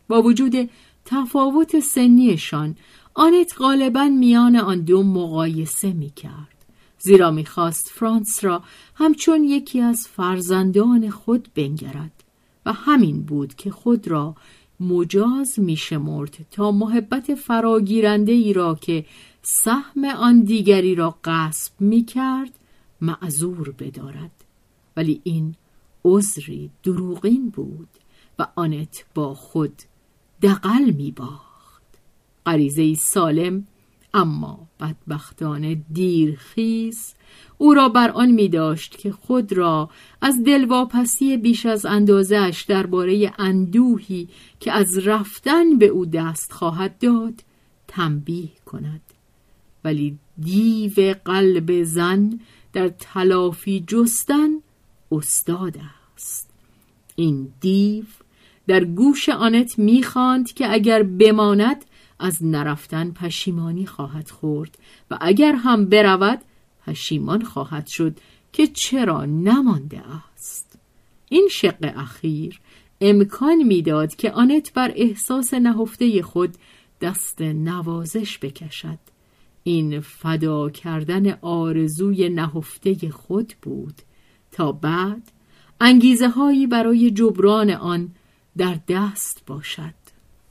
[0.08, 0.70] با وجود
[1.06, 2.76] تفاوت سنیشان
[3.14, 6.56] آنت غالبا میان آن دو مقایسه می کرد.
[7.00, 8.64] زیرا می‌خواست فرانس را
[8.96, 12.24] همچون یکی از فرزندان خود بنگرد
[12.66, 14.36] و همین بود که خود را
[14.80, 19.06] مجاز میشمرد تا محبت فراگیرنده ای را که
[19.42, 22.52] سهم آن دیگری را غصب می کرد
[23.02, 24.32] معذور بدارد.
[24.98, 25.56] ولی این
[26.06, 27.90] عذری دروغین بود
[28.40, 29.82] و آنت با خود
[30.42, 31.84] دقل می باخت
[32.46, 33.68] غریزه سالم
[34.14, 37.14] اما بدبختانه دیرخیز
[37.58, 39.90] او را بر آن می داشت که خود را
[40.22, 44.28] از دلواپسی بیش از اندازهش درباره اندوهی
[44.60, 47.44] که از رفتن به او دست خواهد داد
[47.88, 49.02] تنبیه کند.
[49.84, 52.40] ولی دیو قلب زن
[52.76, 54.50] در تلافی جستن
[55.12, 55.78] استاد
[56.16, 56.50] است.
[57.16, 58.06] این دیو
[58.68, 61.86] در گوش آنت می‌خواند که اگر بماند
[62.20, 64.78] از نرفتن پشیمانی خواهد خورد
[65.12, 66.42] و اگر هم برود
[66.88, 68.20] پشیمان خواهد شد
[68.54, 70.02] که چرا نمانده
[70.34, 70.80] است.
[71.30, 72.60] این شق اخیر
[73.02, 76.56] امکان می‌داد که آنت بر احساس نهفته خود
[77.02, 79.00] دست نوازش بکشد.
[79.68, 84.02] این فدا کردن آرزوی نهفته خود بود.
[84.52, 85.32] تا بعد
[85.82, 88.12] انگیزه هایی برای جبران آن
[88.58, 89.94] در دست باشد.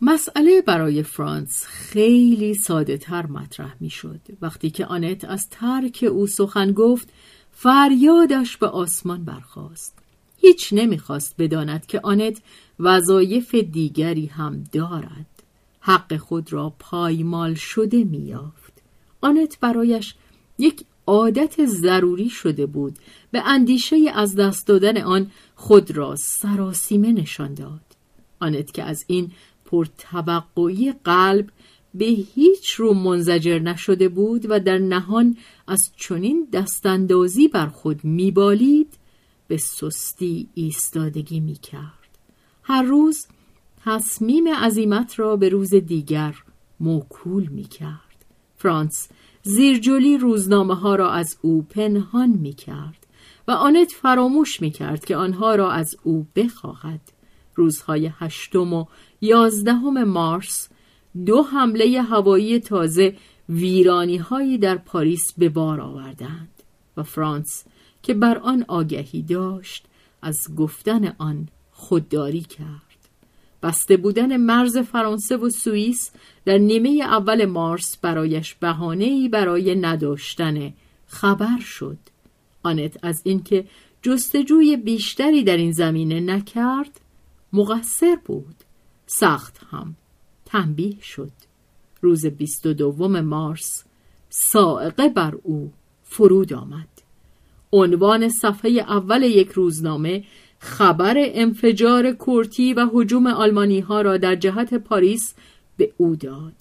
[0.00, 6.26] مسئله برای فرانس خیلی ساده تر مطرح می شد وقتی که آنت از ترک او
[6.26, 7.08] سخن گفت
[7.52, 9.98] فریادش به آسمان برخاست.
[10.36, 12.42] هیچ نمی‌خواست بداند که آنت
[12.78, 15.26] وظایف دیگری هم دارد.
[15.80, 18.63] حق خود را پایمال شده میافت
[19.24, 20.14] آنت برایش
[20.58, 22.98] یک عادت ضروری شده بود.
[23.30, 27.80] به اندیشه از دست دادن آن خود را سراسیمه نشان داد.
[28.40, 29.32] آنت که از این
[29.64, 31.50] پرتوقعی قلب
[31.94, 38.92] به هیچ رو منزجر نشده بود و در نهان از چنین دستاندازی بر خود میبالید
[39.48, 42.18] به سستی ایستادگی می‌کرد.
[42.62, 43.26] هر روز
[43.84, 46.34] تصمیم عزیمت را به روز دیگر
[46.80, 48.03] موکول می‌کرد.
[48.64, 49.08] فرانس
[49.42, 53.06] زیرجلی روزنامه ها را از او پنهان می‌کرد
[53.48, 57.00] و آنت فراموش می‌کرد که آنها را از او بخواهد.
[57.54, 58.84] روزهای هشتم و
[59.20, 60.68] یازدهم مارس
[61.26, 63.16] دو حمله هوایی تازه
[63.48, 66.62] ویرانی هایی در پاریس به بار آوردند
[66.96, 67.64] و فرانس
[68.02, 69.86] که بر آن آگهی داشت
[70.22, 72.93] از گفتن آن خودداری کرد.
[73.64, 76.10] بسته بودن مرز فرانسه و سوئیس
[76.44, 80.72] در نیمه اول مارس برایش بهانه‌ای برای نداشتن
[81.06, 81.98] خبر شد.
[82.62, 83.64] آنت از اینکه
[84.02, 87.00] جستجوی بیشتری در این زمینه نکرد
[87.52, 88.54] مقصر بود.
[89.06, 89.96] سخت هم
[90.44, 91.32] تنبیه شد.
[92.00, 93.84] روز بیست و دوم مارس
[94.28, 95.72] سائقه بر او
[96.02, 96.88] فرود آمد.
[97.72, 100.24] عنوان صفحه اول یک روزنامه
[100.64, 105.34] خبر انفجار کورتی و حجوم آلمانی ها را در جهت پاریس
[105.76, 106.52] به او داد.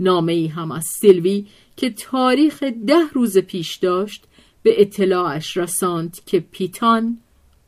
[0.00, 4.24] نامه ای هم از سیلوی که تاریخ ده روز پیش داشت
[4.62, 7.18] به اطلاعش رساند که پیتان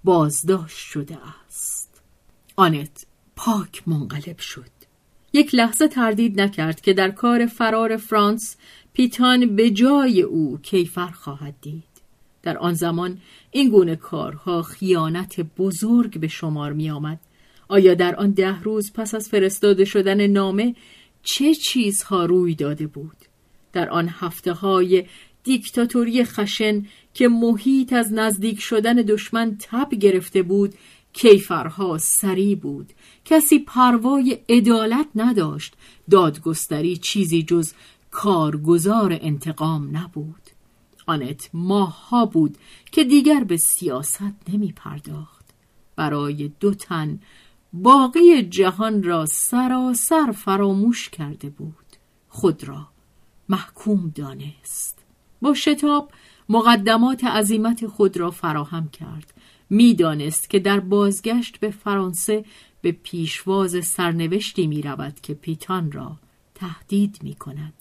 [0.05, 2.03] بازداشت شده است.
[2.57, 4.71] آنت پاک منقلب شد.
[5.33, 8.57] یک لحظه تردید نکرد که در کار فرار فرانس
[8.93, 11.98] پیتان به جای او کیفر خواهد دید.
[12.43, 13.19] در آن زمان
[13.51, 17.21] این گونه کارها خیانت بزرگ به شمار می آمد.
[17.69, 20.75] آیا در آن ده روز پس از فرستاده شدن نامه
[21.23, 23.17] چه چیزها روی داده بود؟
[23.73, 25.05] در آن هفته های
[25.45, 30.75] دیکتاتوری خشن که محیط از نزدیک شدن دشمن تب گرفته بود
[31.13, 32.93] کیفرها سری بود
[33.25, 35.75] کسی پروای عدالت نداشت
[36.11, 37.73] دادگستری چیزی جز
[38.11, 40.48] کارگزار انتقام نبود
[41.09, 42.59] آنت ماهها بود
[42.93, 45.45] که دیگر به سیاست نمی پرداخت
[45.97, 47.21] برای دو تن
[47.73, 51.75] باقی جهان را سراسر فراموش کرده بود.
[52.29, 52.89] خود را
[53.49, 54.99] محکوم دانست.
[55.43, 56.11] با شتاب
[56.49, 59.35] مقدمات عظیمت خود را فراهم کرد.
[59.71, 62.45] می‌دانست که در بازگشت به فرانسه
[62.83, 66.17] به پیشواز سرنوشتی می رود که پیتان را
[66.55, 67.73] تهدید می کند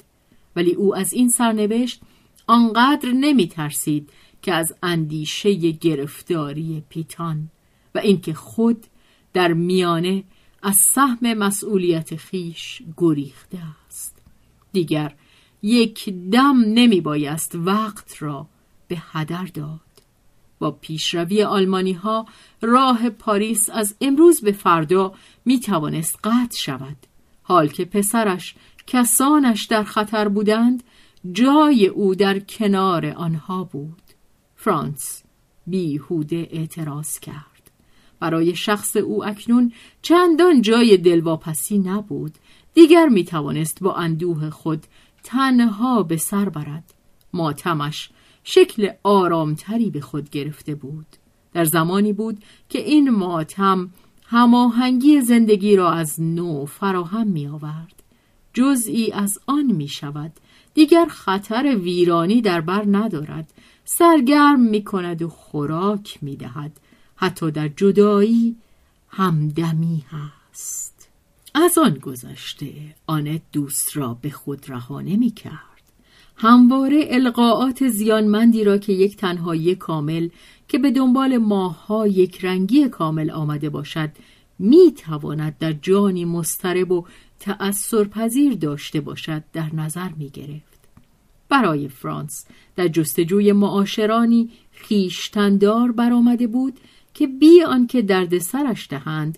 [0.56, 2.02] ولی او از این سرنوشت
[2.48, 4.10] آنقدر نمی ترسید
[4.42, 7.50] که از اندیشه گرفتاری پیتان
[7.96, 8.86] و اینکه خود
[9.34, 10.24] در میانه
[10.64, 14.18] از سهم مسئولیت خیش گریخته است.
[14.72, 15.16] دیگر
[15.62, 18.48] یک دم نمی بایست وقت را
[18.88, 19.80] به هدر داد.
[20.60, 22.26] با پیشروی آلمانی ها
[22.62, 25.14] راه پاریس از امروز به فردا
[25.46, 26.98] می توانست قطع شود.
[27.44, 28.56] حال که پسرش
[28.88, 30.84] کسانش در خطر بودند
[31.32, 34.02] جای او در کنار آنها بود.
[34.56, 35.24] فرانس
[35.68, 37.72] بیهوده اعتراض کرد.
[38.20, 42.36] برای شخص او اکنون چندان جای دلواپسی نبود.
[42.74, 44.86] دیگر می توانست با اندوه خود
[45.24, 46.94] تنها به سر برد.
[47.34, 48.10] ماتمش
[48.44, 51.08] شکل آرامتری به خود گرفته بود.
[51.54, 53.90] در زمانی بود که این ماتم
[54.24, 58.04] هماهنگی زندگی را از نو فراهم می آورد
[58.54, 60.32] جزئی از آن می شود
[60.78, 63.54] دیگر خطر ویرانی در بر ندارد.
[63.86, 66.72] سرگرم می کند و خوراک می دهد
[67.16, 68.56] حتی در جدایی
[69.10, 71.10] همدمی هست.
[71.56, 72.72] از آن گذشته
[73.08, 75.84] آنت دوست را به خود رها نمی کرد
[76.36, 80.30] همواره القاعات زیانمندی را که یک تنهایی کامل
[80.68, 84.10] که به دنبال ماهها یک رنگی کامل آمده باشد
[84.60, 87.06] می تواند در جانی مسترب و
[87.40, 90.67] تأثیر پذیر داشته باشد در نظر می گرفت.
[91.50, 92.46] برای فرانس.
[92.76, 96.80] در جستجوی معاشرانی خیشتندار برآمده بود
[97.14, 99.38] که بی آنکه درد سرش دهند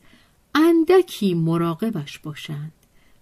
[0.56, 2.72] اندکی مراقبش باشند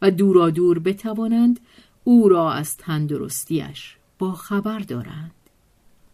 [0.01, 1.59] و دورا دور بتوانند
[2.03, 5.31] او را از تندرستیش با خبر دارند.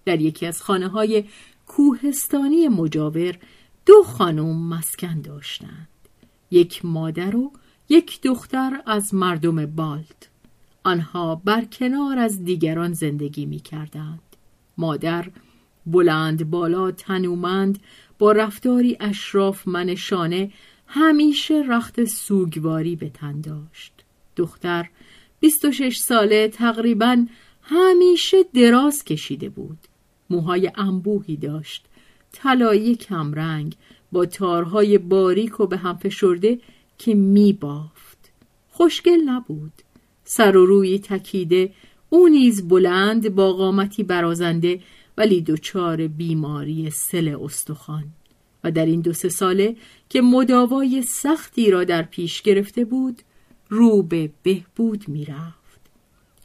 [0.06, 1.24] در یکی از خانه های
[1.68, 3.38] کوهستانی مجاور
[3.86, 5.88] دو خانم مسکن داشتند.
[6.52, 7.52] یک مادر و
[7.90, 10.30] یک دختر از مردم بالت.
[10.84, 14.20] آنها بر کنار از دیگران زندگی می کردند.
[14.78, 15.26] مادر
[15.86, 17.80] بلند بالا تنومند
[18.20, 20.52] با رفتاری اشراف منشانه
[20.88, 23.94] همیشه رخت سوگواری به تن داشت.
[24.36, 24.90] دختر
[25.40, 27.26] 26 ساله تقریبا
[27.62, 29.78] همیشه دراز کشیده بود.
[30.30, 31.86] موهای انبوهی داشت.
[32.32, 33.76] طلایی کمرنگ
[34.12, 36.60] با تارهای باریک و به هم فشرده
[36.98, 38.32] که می بافت.
[38.70, 39.74] خوشگل نبود.
[40.36, 41.72] سر و روی تکیده
[42.10, 44.80] او نیز بلند با قامتی برازنده
[45.18, 48.04] ولی دچار بیماری سل استخوان.
[48.64, 49.76] و در این دو سه ساله
[50.10, 53.22] که مداوای سختی را در پیش گرفته بود
[53.70, 55.82] رو به بهبود می‌رفت.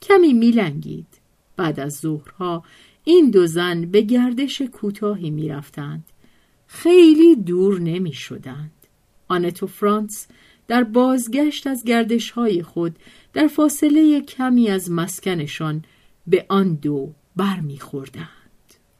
[0.02, 1.08] کمی میلنگید.
[1.56, 2.64] بعد از ظهرها
[3.04, 6.04] این دو زن به گردش کوتاهی می‌رفتند.
[6.66, 8.72] خیلی دور نمی شدند
[9.28, 10.26] آنتو فرانس
[10.68, 12.96] در بازگشت از گردش های خود
[13.38, 15.84] در فاصله کمی از مسکنشان
[16.26, 18.28] به آن دو برمیخوردند.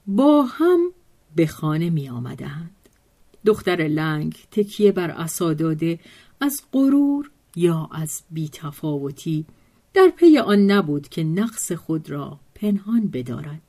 [0.07, 0.92] با هم
[1.37, 2.77] به خانه می آمدند.
[3.46, 5.98] دختر لنگ تکیه بر عصا داده
[6.40, 9.44] از غرور یا از بیتفاوتی
[9.94, 13.62] در پی آن نبود که نقص خود را پنهان بدارد.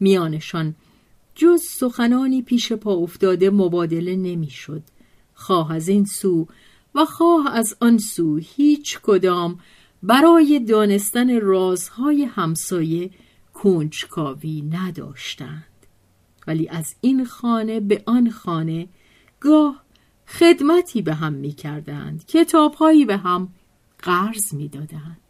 [0.00, 0.74] میانشان
[1.34, 4.82] جز سخنانی پیش پا افتاده مبادله نمی‌شد.
[5.34, 6.46] خواه از این سو
[6.94, 9.58] و خواه از آن سو هیچ کدام
[10.04, 13.10] برای دانستن رازهای همسایه
[13.54, 15.64] کنجکاوی نداشتند.
[16.46, 18.88] ولی از این خانه به آن خانه
[19.40, 19.84] گاه
[20.26, 23.48] خدمتی به هم می کردند کتابهایی به هم
[23.98, 25.20] قرض می دادند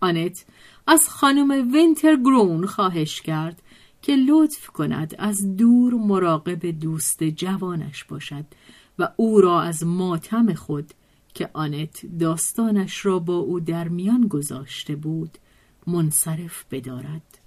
[0.00, 0.44] آنت
[0.86, 3.62] از خانم وینتر گرون خواهش کرد
[4.02, 8.44] که لطف کند از دور مراقب دوست جوانش باشد
[8.98, 10.94] و او را از ماتم خود
[11.34, 15.38] که آنت داستانش را با او در میان گذاشته بود
[15.86, 17.38] منصرف بدارد.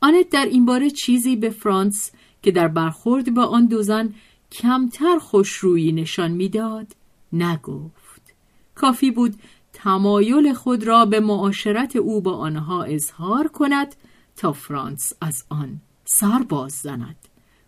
[0.00, 2.10] آنت در این باره چیزی به فرانس
[2.42, 4.14] که در برخورد با آن دو زن
[4.52, 6.86] کمتر خوشرویی نشان می‌داد
[7.32, 8.34] نگفت.
[8.74, 9.34] کافی بود
[9.72, 13.94] تمایل خود را به معاشرت او با آنها اظهار کند
[14.36, 17.16] تا فرانس از آن سر باز زند.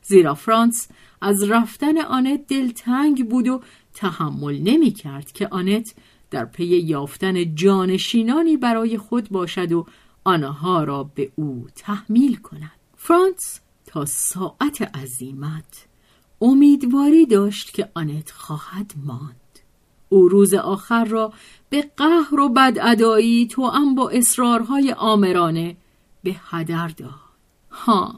[0.07, 0.88] زیرا فرانس
[1.21, 3.61] از رفتن آنت دلتنگ بود و
[3.95, 5.95] تحمل نمی کرد که آنت
[6.31, 9.87] در پی یافتن جانشینانی برای خود باشد و
[10.25, 12.71] آنها را به او تحمیل کند.
[12.97, 15.87] فرانس تا ساعت عزیمت
[16.40, 19.40] امیدواری داشت که آنت خواهد ماند.
[20.09, 21.33] او روز آخر را
[21.70, 25.76] به قهر و بدعدایی تو هم با اصرارهای آمرانه
[26.22, 27.11] به هدر داد.
[27.70, 28.14] ها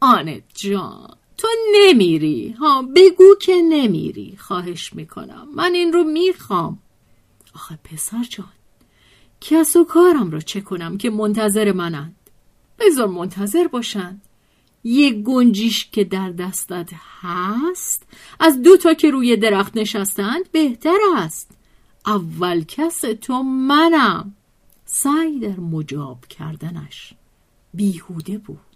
[0.00, 1.19] آنت جان.
[1.40, 2.50] تو نمیری.
[2.50, 4.36] ها بگو که نمیری.
[4.38, 5.48] خواهش می‌کنم.
[5.54, 6.78] من این رو می‌خوام.
[7.54, 8.52] آخه پسر جان
[9.40, 12.16] کس و کارم را چه کنم که منتظر منند؟
[12.78, 14.22] بذار منتظر باشند
[14.84, 18.02] یک گنجیش که در دستت هست
[18.40, 21.50] از دو تا که روی درخت نشستند بهتر است.
[22.06, 24.34] اول کس تو منم.
[24.84, 27.14] سعی در مجاب کردنش.
[27.74, 28.69] بیهوده بود.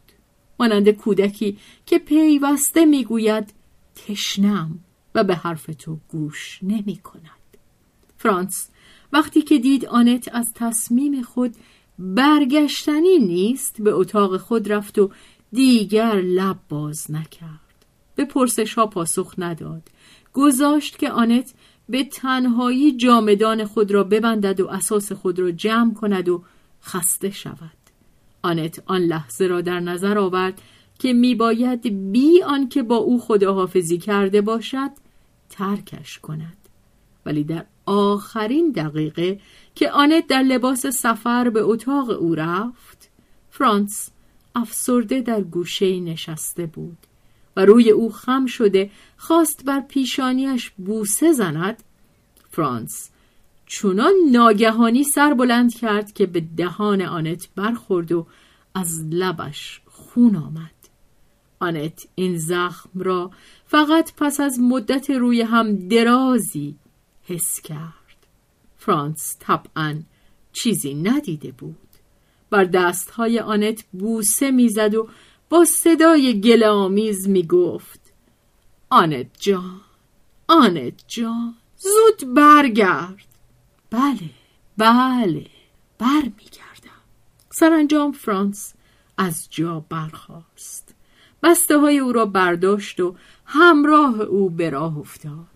[0.61, 3.55] مانند کودکی که پیوسته می‌گوید
[3.95, 4.79] تشنم
[5.15, 7.31] و به حرف تو گوش نمی کند.
[8.19, 8.69] فرانس
[9.13, 11.55] وقتی که دید آنت از تصمیم خود
[11.99, 15.11] برگشتنی نیست به اتاق خود رفت و
[15.53, 17.85] دیگر لب باز نکرد.
[18.15, 19.83] به پرسش ها پاسخ نداد.
[20.33, 21.55] گذاشت که آنت
[21.89, 26.43] به تنهایی جامدان خود را ببندد و اساس خود را جمع کند و
[26.83, 27.84] خسته شود.
[28.45, 30.63] آنت آن لحظه را در نظر آورد
[30.99, 34.91] که میباید بی آنکه با او خداحافظی کرده باشد
[35.51, 36.57] ترکش کند.
[37.27, 39.41] ولی در آخرین دقیقه
[39.75, 43.11] که آنت در لباس سفر به اتاق او رفت
[43.51, 44.11] فرانس
[44.55, 46.99] افسرده در گوشه نشسته بود
[47.57, 51.83] و روی او خم شده خواست بر پیشانیش بوسه زند.
[52.51, 53.11] فرانس
[53.67, 58.27] چونان ناگهانی سر بلند کرد که به دهان آنت برخورد و
[58.75, 60.71] از لبش خون آمد.
[61.61, 63.31] آنت این زخم را
[63.67, 66.77] فقط پس از مدت روی هم درازی
[67.23, 68.27] حس کرد.
[68.77, 70.03] فرانس طبعا
[70.53, 71.77] چیزی ندیده بود.
[72.51, 75.09] بر دستهای آنت بوسه می‌زد و
[75.49, 78.01] با صدای گلآمیز می‌گفت
[78.91, 79.81] آنت جان
[80.49, 83.34] آنت جان زود برگرد.
[83.95, 84.31] بله
[84.77, 85.47] بله
[85.99, 87.03] برمیگردم.
[87.51, 88.75] سرانجام فرانس
[89.19, 90.95] از جا برخاست.
[91.43, 95.47] بسته های او را برداشت و همراه او به راه افتاد.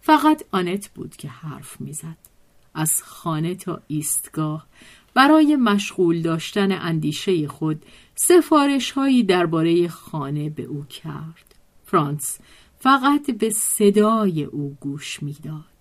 [0.00, 2.16] فقط آنت بود که حرف می‌زد.
[2.74, 4.66] از خانه تا ایستگاه
[5.14, 11.54] برای مشغول داشتن اندیشه خود سفارش هایی درباره خانه به او کرد.
[11.84, 12.38] فرانس
[12.78, 15.73] فقط به صدای او گوش می‌داد.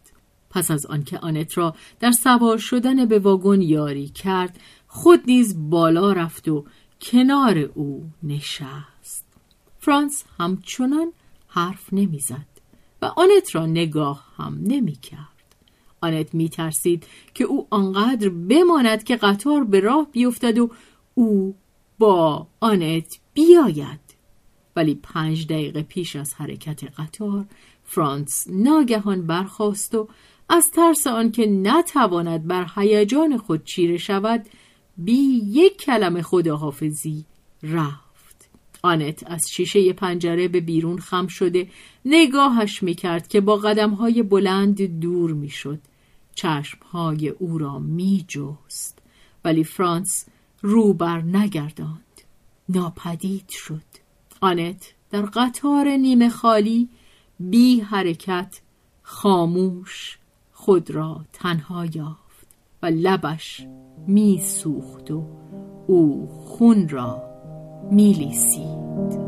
[0.54, 6.12] پس از آنکه آنت را در سوار شدن به واگن یاری کرد خود نیز بالا
[6.12, 6.66] رفت و
[7.02, 9.26] کنار او نشست
[9.80, 11.14] فرانس همچنان
[11.48, 12.54] حرف نمی‌زد
[13.02, 15.28] و آنت را نگاه هم نمی کرد.
[16.02, 20.70] آنت می ترسید که او آنقدر بماند که قطار به راه بیفتد و
[21.14, 21.56] او
[22.00, 24.00] با آنت بیاید
[24.76, 27.46] ولی پنج دقیقه پیش از حرکت قطار
[27.84, 30.08] فرانس ناگهان برخاست و
[30.50, 34.46] از ترس آنکه نتواند بر هیجان خود چیره شود
[34.98, 37.26] بی یک کلمه خداحافظی
[37.64, 38.50] رفت.
[38.82, 41.68] آنت از شیشه پنجره به بیرون خم شده
[42.06, 45.80] نگاهش می‌کرد که با قدمهای بلند دور می‌شد.
[46.36, 49.00] چشمهای او را میجست
[49.46, 50.26] ولی فرانس
[50.62, 52.22] رو بر نگرداند.
[52.70, 53.82] ناپدید شد.
[54.42, 56.90] آنت در قطار نیمه خالی
[57.40, 58.62] بی حرکت
[59.02, 60.18] خاموش
[60.66, 62.48] خود را تنها یافت
[62.84, 63.68] و لبش
[64.08, 65.26] می سوخت و
[65.88, 67.24] او خون را
[67.92, 69.24] می لیسید.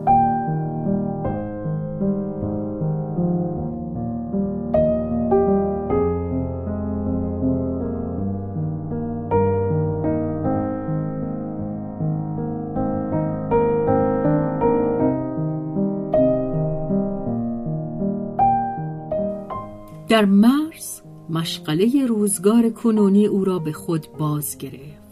[20.10, 20.95] در مرز
[21.30, 25.06] مشغله روزگار کنونی او را به خود باز گرفت.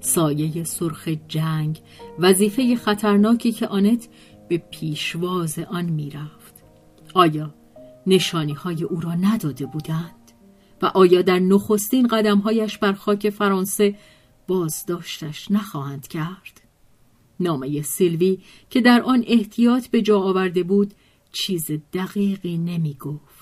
[0.00, 1.80] سایه سرخ جنگ
[2.18, 4.08] وظیفه خطرناکی که آنت
[4.48, 6.54] به پیشواز آن می‌رفت.
[7.14, 7.54] آیا
[8.06, 10.10] نشانی های او را نداده بودند؟
[10.82, 13.94] و آیا در نخستین قدمهایش بر خاک فرانسه
[14.48, 16.60] بازداشتش نخواهند کرد؟
[17.40, 18.38] نامه سیلوی
[18.70, 20.94] که در آن احتیاط به جا آورده بود
[21.32, 23.33] چیز دقیقی نمی گفت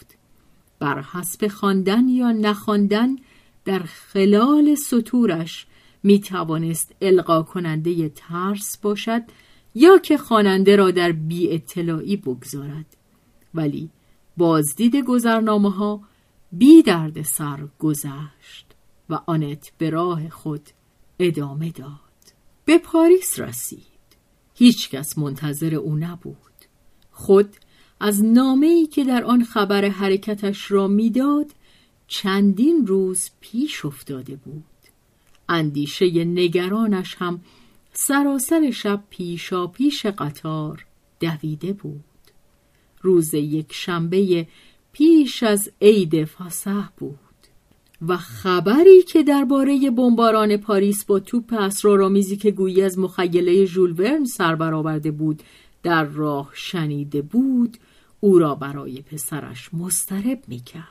[0.83, 3.17] بر حسب خواندن یا نخواندن
[3.65, 5.67] در خلال سطورش
[6.03, 9.23] می توانست القا کننده ترس باشد
[9.75, 12.97] یا که خواننده را در بی اطلاعی بگذارد.
[13.55, 13.91] ولی
[14.37, 16.01] بازدید گذرنامه ها
[16.53, 18.67] بی درد سر گذشت
[19.11, 20.69] و آنت به راه خود
[21.19, 22.23] ادامه داد.
[22.65, 23.83] به پاریس رسید.
[24.55, 26.37] هیچکس منتظر او نبود.
[27.11, 27.57] خود
[28.05, 31.47] از نامه‌ای که در آن خبر حرکتش را می‌داد
[32.09, 34.65] چندین روز پیش افتاده بود.
[35.49, 37.41] اندیشه نگرانش هم
[37.93, 40.85] سراسر شب پیشا پیش قطار
[41.21, 42.05] دویده بود.
[43.03, 44.47] روز یک شنبه
[44.93, 47.19] پیش از عید فسح بود
[48.09, 54.25] و خبری که درباره بمباران پاریس با توپ اسرارآمیزی که گویی از مخیله ژول ورن
[54.25, 55.43] سر برآورده بود
[55.83, 57.77] در راه شنیده بود
[58.25, 60.85] او را برای پسرش مسترب می کرد.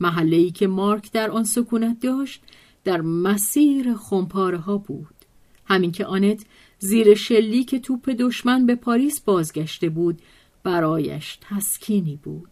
[0.00, 2.42] محله ای که مارک در آن سکونت داشت
[2.84, 5.14] در مسیر خمپاره ها بود.
[5.64, 6.44] همین که آنت
[6.78, 10.22] زیر شلی که توپ دشمن به پاریس بازگشته بود
[10.62, 12.50] برایش تسکینی بود.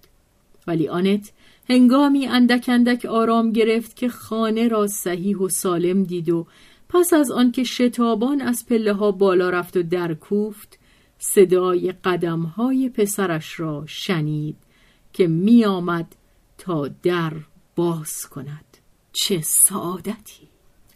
[0.66, 1.32] ولی آنت
[1.68, 6.46] هنگامی اندک اندک آرام گرفت که خانه را صحیح و سالم دید و
[6.88, 10.79] پس از آنکه شتابان از پله ها بالا رفت و در کوفت
[11.22, 14.56] صدای قدم های پسرش را شنید
[15.12, 16.16] که می آمد
[16.58, 17.32] تا در
[17.76, 18.64] باز کند.
[19.12, 20.48] چه سعادتی!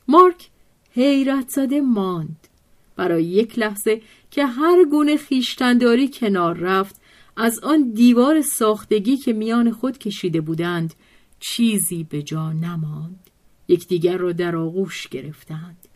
[0.08, 0.50] مارک
[0.90, 2.48] حیرت زده ماند.
[2.96, 7.00] برای یک لحظه که هر گونه خیشتنداری کنار رفت
[7.36, 10.94] از آن دیوار ساختگی که میان خود کشیده بودند
[11.40, 13.30] چیزی به جا نماند.
[13.68, 15.88] یکدیگر را در آغوش گرفتند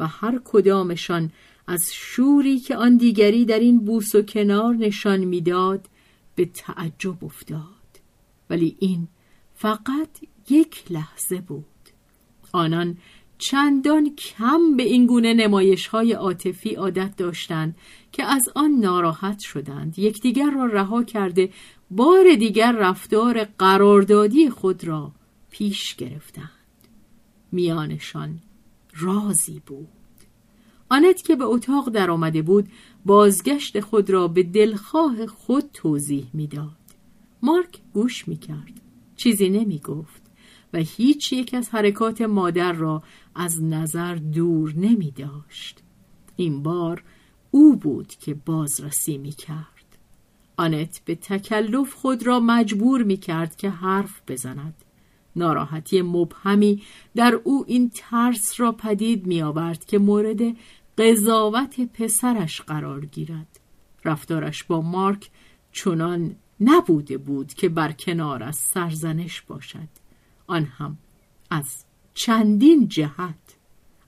[0.00, 1.30] و هر کدامشان
[1.66, 5.88] از شوری که آن دیگری در این بوس و کنار نشان می‌داد
[6.34, 7.60] به تعجب افتاد.
[8.50, 9.08] ولی این
[9.54, 10.08] فقط
[10.50, 11.64] یک لحظه بود.
[12.52, 12.98] آنان
[13.38, 17.76] چندان کم به این گونه نمایش های عاطفی عادت داشتند
[18.12, 19.98] که از آن ناراحت شدند.
[19.98, 21.50] یکدیگر را رها کرده
[21.90, 25.12] بار دیگر رفتار قراردادی خود را
[25.50, 26.50] پیش گرفتند.
[27.52, 28.40] میانشان
[28.94, 29.95] رازی بود.
[30.88, 32.68] آنت که به اتاق در آمده بود
[33.06, 36.76] بازگشت خود را به دلخواه خود توضیح می‌داد
[37.42, 38.80] مارک گوش می‌کرد
[39.16, 40.22] چیزی نمی گفت
[40.72, 43.02] و هیچ یک از حرکات مادر را
[43.34, 45.78] از نظر دور نمی داشت.
[46.36, 47.02] این بار
[47.50, 49.98] او بود که بازرسی می کرد.
[50.56, 54.74] آنت به تکلف خود را مجبور می کرد که حرف بزند.
[55.36, 56.82] ناراحتی مبهمی
[57.14, 60.40] در او این ترس را پدید می آورد که مورد
[60.98, 63.60] قضاوت پسرش قرار گیرد.
[64.04, 65.30] رفتارش با مارک
[65.72, 69.88] چنان نبوده بود که بر کنار از سرزنش باشد.
[70.46, 70.98] آن هم
[71.50, 71.84] از
[72.14, 73.56] چندین جهت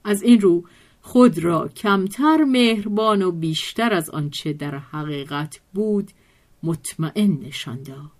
[0.03, 0.63] از این رو
[1.01, 6.11] خود را کمتر مهربان و بیشتر از آنچه در حقیقت بود
[6.63, 8.11] مطمئن نشان داد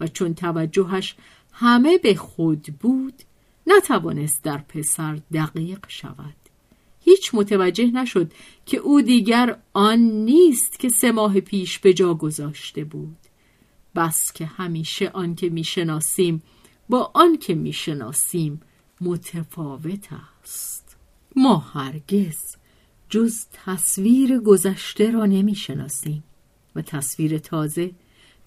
[0.00, 1.16] و چون توجهش
[1.52, 3.22] همه به خود بود
[3.66, 6.45] نتوانست در پسر دقیق شود
[7.08, 8.32] هیچ متوجه نشد
[8.66, 13.16] که او دیگر آن نیست که سه ماه پیش به جا گذاشته بود.
[13.94, 16.42] بس که همیشه آن که می‌شناسیم
[16.88, 18.60] با آن که می‌شناسیم
[19.00, 20.08] متفاوت
[20.42, 20.96] است.
[21.36, 22.56] ما هرگز
[23.10, 26.24] جز تصویر گذشته را نمی‌شناسیم
[26.74, 27.90] و تصویر تازه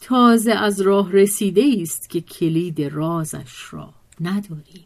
[0.01, 4.85] تازه از راه رسیده است که کلید رازش را نداریم.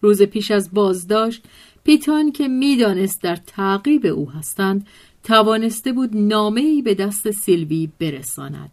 [0.00, 1.42] روز پیش از بازداشت
[1.88, 4.86] پیتان که می‌دانست در تعقیب او هستند
[5.24, 8.70] توانسته بود نامه ای به دست سیلوی برساند.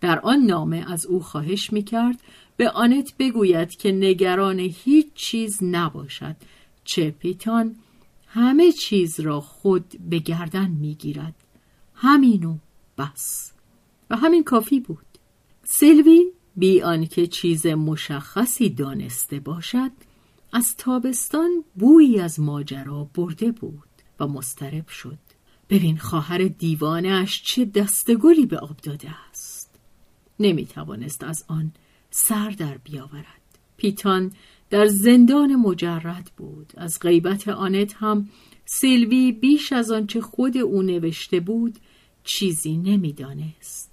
[0.00, 2.20] در آن نامه از او خواهش می‌کرد
[2.56, 6.36] به آنت بگوید که نگران هیچ چیز نباشد
[6.84, 7.76] چه پیتان
[8.26, 11.34] همه چیز را خود به گردن می‌گیرد.
[11.94, 12.56] همینو
[12.98, 13.52] بس.
[14.10, 15.06] و همین کافی بود.
[15.64, 16.24] سلوی
[16.56, 19.90] بی آنکه چیز مشخصی دانسته باشد
[20.54, 23.88] از تابستان بویی از ماجرا برده بود
[24.20, 25.18] و مسترب شد.
[25.70, 29.70] ببین خواهر دیوانش چه دستگلی به آب داده است.
[30.40, 31.72] نمی توانست از آن
[32.10, 33.58] سر در بیاورد.
[33.76, 34.32] پیتان
[34.70, 36.72] در زندان مجرد بود.
[36.76, 38.28] از غیبت آنت هم
[38.64, 41.78] سیلوی بیش از آنچه خود او نوشته بود
[42.24, 43.92] چیزی نمی‌دانست.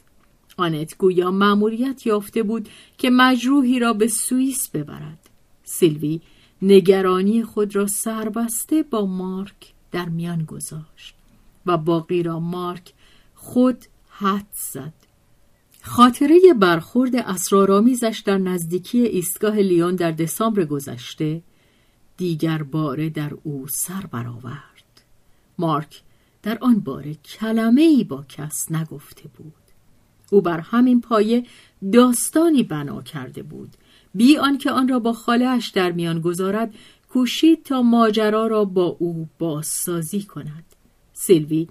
[0.58, 5.30] آنت گویا مأموریت یافته بود که مجروحی را به سوئیس ببرد.
[5.64, 6.22] سیلوی
[6.62, 11.16] نگرانی خود را سربسته با مارک در میان گذاشت
[11.66, 12.94] و باقی را مارک
[13.36, 14.94] خود حد زد.
[15.82, 21.42] خاطره برخورد اسرارآمیزش در نزدیکی ایستگاه لیون در دسامبر گذشته
[22.18, 25.02] دیگر باره در او سر برآورد.
[25.58, 26.02] مارک
[26.44, 29.54] در آن باره کلمه ای با کس نگفته بود.
[30.32, 31.46] او بر همین پایه
[31.94, 33.72] داستانی بنا کرده بود
[34.16, 36.74] بی آنکه آن را با خالهاش در میان گذارد
[37.10, 40.66] کوشید تا ماجرا را با او بازسازی کند.
[41.14, 41.68] سیلوی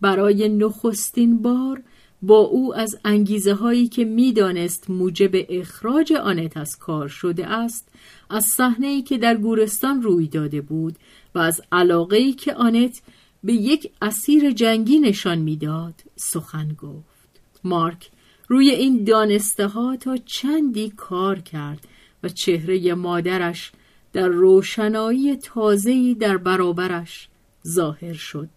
[0.00, 1.82] برای نخستین بار
[2.22, 7.88] با او از انگیزه هایی که می‌دانست موجب اخراج آنت از کار شده است
[8.30, 10.96] از صحنه ای که در گورستان روی داده بود
[11.34, 13.02] و از علاقه ای که آنت
[13.44, 17.40] به یک اسیر جنگی نشان می‌داد سخن گفت.
[17.64, 18.10] مارک
[18.48, 21.88] روی این دانسته ها تا چندی کار کرد
[22.22, 23.72] و چهره مادرش
[24.12, 27.28] در روشنایی تازه‌ای در برابرش
[27.66, 28.48] ظاهر شد.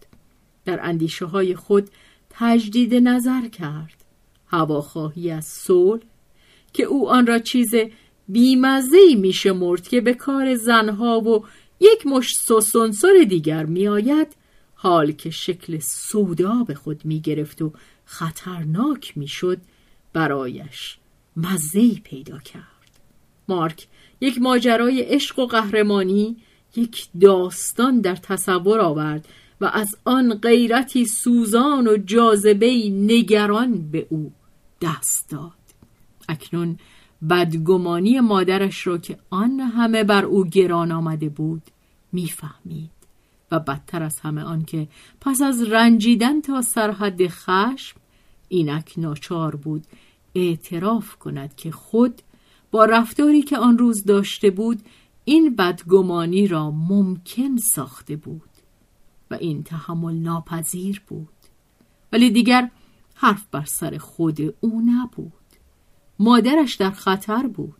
[0.64, 1.90] در اندیشه های خود
[2.30, 4.04] تجدید نظر کرد.
[4.46, 6.02] هواخواهی از صلح
[6.72, 7.74] که او آن را چیز
[8.28, 11.44] بیمزهی میشمرد که به کار زنها و
[11.80, 14.28] یک مش سوسنسور دیگر میآید
[14.74, 17.72] حال که شکل سودا به خود می‌گرفت و
[18.04, 19.58] خطرناک می‌شد.
[20.12, 20.98] برایش.
[21.36, 22.62] مزهی پیدا کرد.
[23.48, 23.86] مارک
[24.20, 26.36] یک ماجرای عشق و قهرمانی
[26.76, 29.28] یک داستان در تصور آورد
[29.60, 34.32] و از آن غیرتی سوزان و جاذبه نگران به او
[34.82, 35.52] دست داد.
[36.28, 36.78] اکنون
[37.30, 41.62] بدگمانی مادرش را که آن همه بر او گران آمده بود
[42.12, 42.90] می‌فهمید
[43.50, 44.88] و بدتر از همه آن که
[45.20, 47.96] پس از رنجیدن تا سرحد خشم
[48.52, 49.86] اینک ناچار بود
[50.34, 52.22] اعتراف کند که خود
[52.70, 54.82] با رفتاری که آن روز داشته بود
[55.24, 58.50] این بدگمانی را ممکن ساخته بود
[59.30, 61.28] و این تحمل ناپذیر بود.
[62.12, 62.70] ولی دیگر
[63.14, 65.32] حرف بر سر خود او نبود.
[66.18, 67.74] مادرش در خطر بود.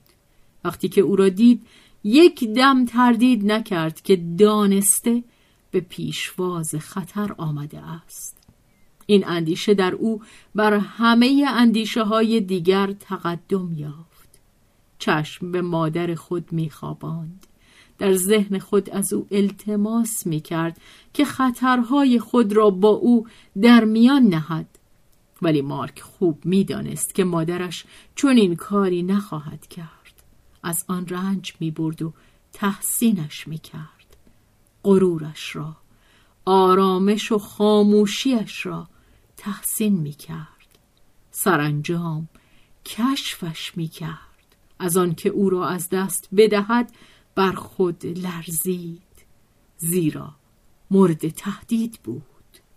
[0.65, 1.67] وقتی که او را دید
[2.05, 5.25] یک دم تردید نکرد که دانسته
[5.71, 8.42] به پیشواز خطر آمده است.
[9.07, 10.23] این اندیشه در او
[10.55, 14.41] بر همه اندیشه های دیگر تقدم یافت.
[14.99, 17.47] چشم به مادر خود میخواباند.
[17.99, 20.81] در ذهن خود از او التماس می‌کرد
[21.13, 23.27] که خطرهای خود را با او
[23.61, 24.67] در میان نهد.
[25.43, 27.85] ولی مارک خوب می‌دانست که مادرش
[28.15, 30.23] چون این کاری نخواهد کرد.
[30.63, 32.13] از آن رنج می برد و
[32.53, 34.17] تحسینش می کرد
[34.85, 35.77] غرورش را
[36.45, 38.89] آرامش و خاموشیش را
[39.37, 40.79] تحسین می کرد
[41.31, 42.29] سرانجام
[42.87, 46.93] کشفش می کرد از آنکه او را از دست بدهد
[47.35, 49.03] بر خود لرزید
[49.79, 50.35] زیرا
[50.91, 52.23] مورد تهدید بود.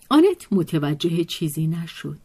[0.10, 2.20] آنت متوجه چیزی نشد.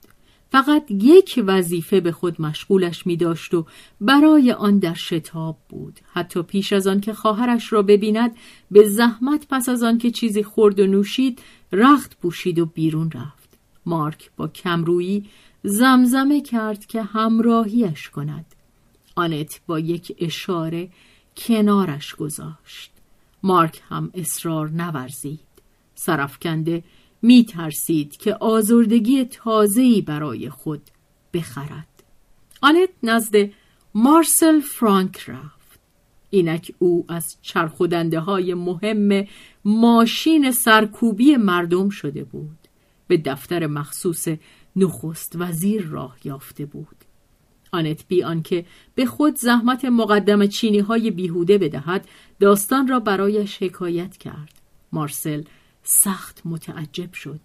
[0.50, 3.66] فقط یک وظیفه به خود مشغولش می داشت و
[4.00, 6.00] برای آن در شتاب بود.
[6.12, 8.36] حتی پیش از آن که خواهرش را ببیند
[8.70, 11.42] به زحمت پس از آن که چیزی خورد و نوشید
[11.72, 13.58] رخت پوشید و بیرون رفت.
[13.86, 15.24] مارک با کمرویی
[15.62, 18.46] زمزمه کرد که همراهیش کند.
[19.16, 20.88] آنت با یک اشاره
[21.36, 22.90] کنارش گذاشت.
[23.42, 25.40] مارک هم اصرار نورزید.
[25.94, 26.82] سرفکنده
[27.22, 30.82] می ترسید که آزردگی تازه‌ای برای خود
[31.34, 31.86] بخرد.
[32.62, 33.50] آنت نزد
[33.94, 35.80] مارسل فرانک رفت.
[36.30, 39.26] اینک او از چرخودنده های مهم
[39.64, 42.58] ماشین سرکوبی مردم شده بود.
[43.08, 44.28] به دفتر مخصوص
[44.76, 46.96] نخست وزیر راه یافته بود.
[47.72, 48.64] آنت بی آنکه
[48.94, 52.08] به خود زحمت مقدم چینی های بیهوده بدهد
[52.40, 54.60] داستان را برایش حکایت کرد.
[54.92, 55.42] مارسل
[55.82, 57.40] سخت متعجب شد.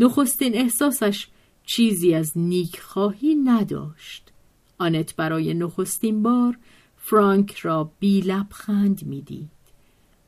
[0.00, 1.28] نخستین احساسش
[1.66, 4.32] چیزی از نیک خواهی نداشت.
[4.78, 6.58] آنت برای نخستین بار
[6.96, 9.50] فرانک را بی لبخند می‌دید.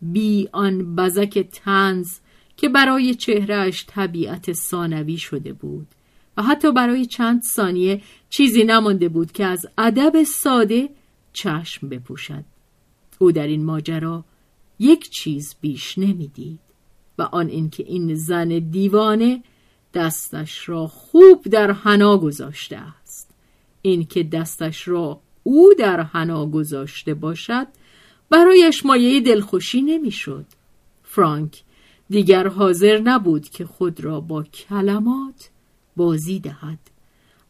[0.02, 2.18] بی آن بزک تنز
[2.56, 5.86] که برای چهرهش طبیعت ثانوی شده بود
[6.36, 10.88] و حتی برای چند ثانیه چیزی نمانده بود که از ادب ساده
[11.32, 12.44] چشم بپوشد.
[13.18, 14.24] او در این ماجرا
[14.78, 16.60] یک چیز بیش نمی‌دید.
[17.18, 19.42] و آن اینکه این زن دیوانه
[19.94, 23.30] دستش را خوب در حنا گذاشته است.
[23.82, 27.66] اینکه دستش را او در حنا گذاشته باشد
[28.30, 30.44] برایش مایه دلخوشی نمی‌شد.
[31.02, 31.62] فرانک
[32.10, 35.50] دیگر حاضر نبود که خود را با کلمات
[35.96, 36.78] بازی دهد.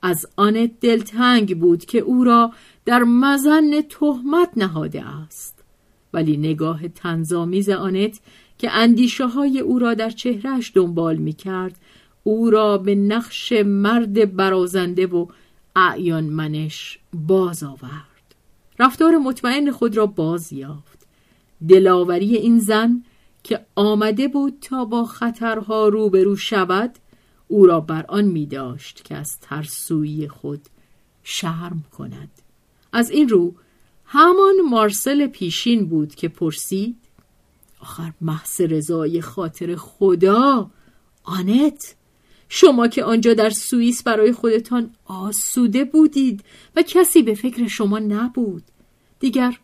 [0.03, 2.53] از آن دلتنگ بود که او را
[2.85, 5.64] در مزن تهمت نهاده است.
[6.12, 8.21] ولی نگاه تنظامیز آنت
[8.59, 11.79] که اندیشه های او را در چهرهش دنبال می کرد
[12.23, 15.27] او را به نقش مرد برازنده و
[15.77, 18.35] اعیان منش باز آورد.
[18.79, 21.07] رفتار مطمئن خود را باز یافت.
[21.69, 23.03] دلاوری این زن
[23.43, 26.95] که آمده بود تا با خطرها روبرو شود
[27.49, 30.61] او را بر آن می داشت که از ترسوی خود
[31.23, 32.31] شرم کند.
[32.93, 33.55] از این رو
[34.05, 36.97] همان مارسل پیشین بود که پرسید
[37.81, 40.70] آخر محض رضای خاطر خدا.
[41.24, 41.95] آنت
[42.49, 46.45] شما که آنجا در سوئیس برای خودتان آسوده بودید
[46.76, 48.62] و کسی به فکر شما نبود.
[49.20, 49.59] دیگر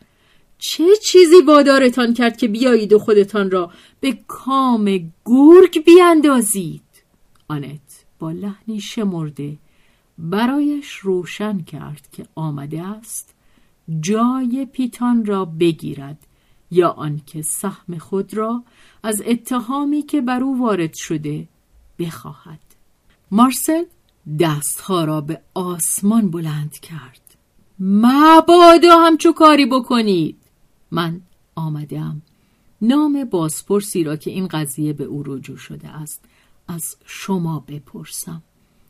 [0.58, 6.82] چه چیزی وادارتان کرد که بیایید و خودتان را به کام گرگ بیاندازید؟
[7.48, 9.58] آنت با لحنی شمرده
[10.18, 13.34] برایش روشن کرد که آمده است
[14.00, 16.26] جای پیتان را بگیرد
[16.74, 18.62] یا آنکه سهم خود را
[19.02, 21.48] از اتهامی که بر او وارد شده
[21.98, 22.60] بخواهد.
[23.30, 23.84] مارسل
[24.40, 27.20] دستها را به آسمان بلند کرد.
[27.78, 30.36] مبادا همچو کاری بکنید.
[30.90, 31.20] من
[31.54, 32.22] آمدم.
[32.82, 36.24] نام بازپرسی را که این قضیه به او رجوع شده است
[36.68, 38.42] از شما بپرسم.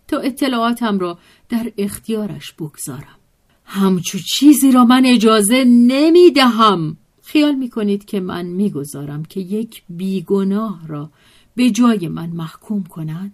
[0.08, 1.18] تا اطلاعاتم را
[1.48, 3.18] در اختیارش بگذارم.
[3.64, 9.82] همچو چیزی را من اجازه نمی دهم خیال می کنید که من می‌گذارم که یک
[9.88, 11.10] بیگناه را
[11.56, 13.32] به جای من محکوم کند؟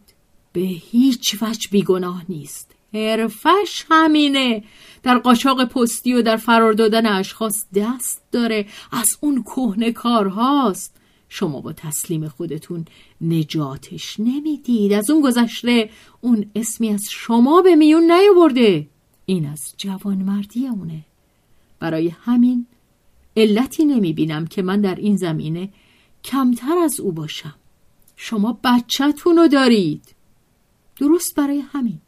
[0.53, 2.75] به هیچ وجه بیگناه نیست.
[2.95, 4.65] حرفش همینه.
[5.03, 8.67] در قاچاق پستی و در فرار دادن اشخاص دست داره.
[8.93, 10.97] از اون کهنه کارهاست
[11.29, 12.85] شما با تسلیم خودتون
[13.21, 14.93] نجاتش نمی‌دید.
[14.93, 18.87] از اون گذشته اون اسمی از شما به میون نیاورده.
[19.27, 21.05] این از جوانمردی اونه.
[21.81, 22.67] برای همین
[23.37, 25.73] علتی نمی‌بینم که من در این زمینه
[26.25, 27.55] کمتر از او باشم.
[28.17, 30.15] شما بچهتون رو دارید.
[30.97, 32.01] درست برای همین.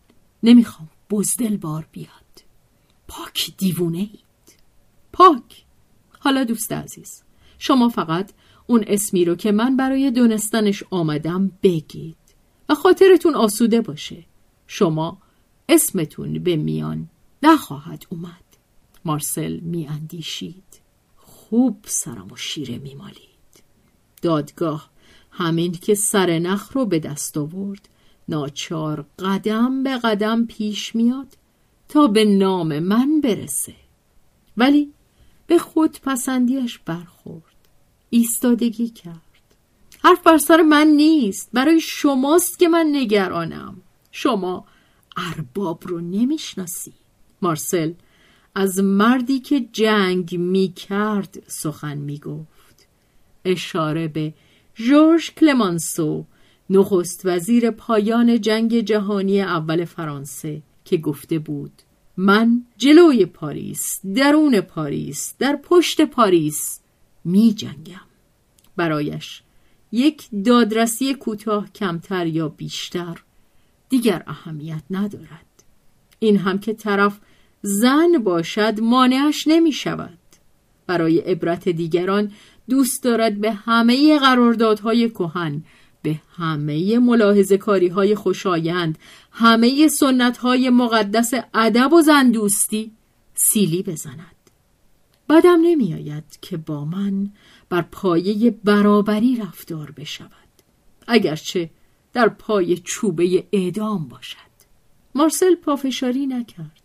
[0.42, 2.08] نمی‌خوام بزدل بار بیاد.
[3.08, 4.58] پاک دیوونه اید
[5.12, 5.64] پاک.
[6.18, 7.22] حالا دوست عزیز
[7.58, 8.32] شما فقط
[8.66, 12.16] اون اسمی رو که من برای دونستنش آمدم بگید
[12.68, 14.24] و خاطرتون آسوده باشه.
[14.66, 15.18] شما
[15.68, 17.08] اسمتون به میان
[17.42, 18.44] نخواهد اومد.
[19.04, 20.81] مارسل میاندیشید.
[21.52, 23.62] خوب سرم و شیره میمالید.
[24.22, 24.90] دادگاه
[25.30, 27.88] همین که سر نخ رو به دست آورد
[28.28, 31.26] ناچار قدم به قدم پیش میاد
[31.88, 33.74] تا به نام من برسه.
[34.56, 34.92] ولی
[35.46, 37.68] به خود پسندیش برخورد.
[38.10, 39.54] ایستادگی کرد.
[40.02, 41.50] حرف بر سر من نیست.
[41.52, 43.80] برای شماست که من نگرانم.
[44.12, 44.64] شما
[45.16, 46.92] ارباب رو نمی‌شناسی
[47.42, 47.92] مارسل
[48.54, 52.88] از مردی که جنگ می کرد سخن می گفت
[53.44, 54.34] اشاره به
[54.76, 56.24] ژورژ کلمانسو
[56.70, 61.82] نخست وزیر پایان جنگ جهانی اول فرانسه که گفته بود
[62.16, 66.80] من جلوی پاریس درون پاریس در پشت پاریس
[67.24, 68.06] می جنگم
[68.76, 69.42] برایش
[69.92, 73.22] یک دادرسی کوتاه کمتر یا بیشتر
[73.88, 75.64] دیگر اهمیت ندارد.
[76.18, 77.20] این هم که طرف
[77.62, 80.18] زن باشد مانعش نمی شود
[80.86, 82.32] برای عبرت دیگران
[82.68, 85.62] دوست دارد به همه قراردادهای کهن
[86.02, 88.98] به همه ملاحظه کاری های خوشایند
[89.32, 92.92] همه سنت های مقدس ادب و زندوستی
[93.34, 94.36] سیلی بزند.
[95.28, 97.30] بدم نمی آید که با من
[97.68, 100.30] بر پایه برابری رفتار بشود
[101.06, 101.70] اگرچه
[102.12, 104.36] در پای چوبه اعدام باشد.
[105.14, 106.81] مارسل پافشاری نکرد.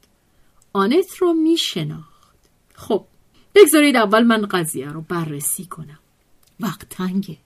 [0.77, 2.37] آنت رو می شناخت
[2.73, 3.05] خب
[3.55, 5.99] بگذارید اول من قضیه رو بررسی کنم.
[6.59, 7.37] وقت تنگه.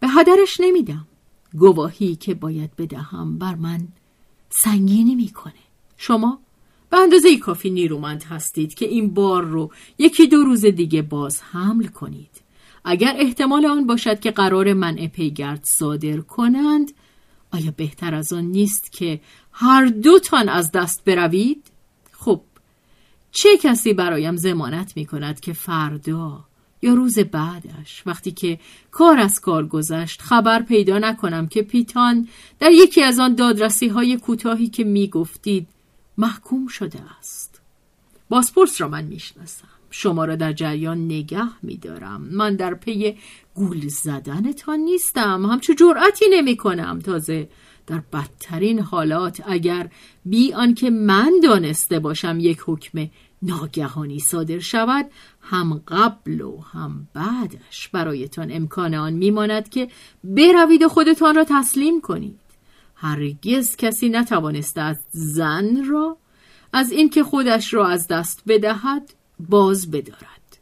[0.00, 1.06] به هدرش نمیدم.
[1.54, 3.88] گواهی که باید بدهم بر من
[4.50, 5.52] سنگینی می‌کنه
[5.96, 6.38] شما
[6.90, 11.86] به اندازه کافی نیرومند هستید که این بار رو یکی دو روز دیگه باز حمل
[11.86, 12.40] کنید.
[12.84, 16.92] اگر احتمال آن باشد که قرار منع پیگرد صادر کنند
[17.52, 19.20] آیا بهتر از آن نیست که
[19.52, 21.70] هر دوتان از دست بروید؟
[22.12, 22.40] خب
[23.32, 26.44] چه کسی برایم زمانت می کند که فردا
[26.82, 28.58] یا روز بعدش وقتی که
[28.90, 32.28] کار از کار گذشت خبر پیدا نکنم که پیتان
[32.58, 35.68] در یکی از آن دادرسی های کوتاهی که می گفتید
[36.18, 37.60] محکوم شده است؟
[38.28, 39.68] باسپورس را من می‌شناسم.
[39.90, 42.20] شما را در جریان نگه میدارم.
[42.20, 43.16] من در پی
[43.54, 45.46] گول زدنتان نیستم.
[45.46, 47.48] همچو جرأتی نمی کنم تازه
[47.90, 49.90] در بدترین حالات اگر
[50.24, 53.10] بی آنکه من دانسته باشم یک حکم
[53.42, 55.10] ناگهانی صادر شود
[55.40, 59.88] هم قبل و هم بعدش برایتان امکان آن میماند که
[60.24, 62.40] بروید خودتان را تسلیم کنید.
[62.94, 66.16] هرگز کسی نتوانسته از زن را
[66.72, 70.58] از اینکه خودش را از دست بدهد باز بدارد.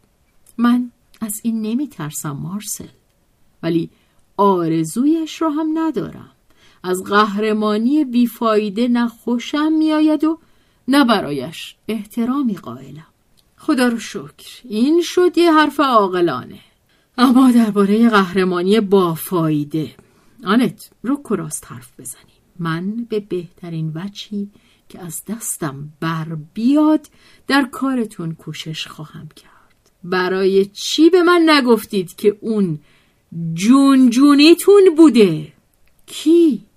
[0.59, 2.89] من از این نمی ترسم مارسل
[3.63, 3.91] ولی
[4.37, 6.31] آرزویش را هم ندارم.
[6.89, 10.39] از قهرمانی بیفایده نه خوشم میآید و
[10.89, 13.07] نه برایش احترامی قائلم.
[13.57, 14.61] خدا رو شکر.
[14.65, 16.59] این شد یه حرف عاقلانه.
[17.19, 19.95] اما درباره قهرمانی بافایده.
[20.45, 22.25] آنت رو کراست حرف بزنیم
[22.59, 24.51] من به بهترین وجهی
[24.89, 27.07] که از دستم بر بیاد
[27.47, 29.91] در کارتون کوشش خواهم کرد.
[30.05, 32.79] برای چی به من نگفتید که اون
[33.55, 35.53] جون جونیتون بوده؟
[36.07, 36.68] کی؟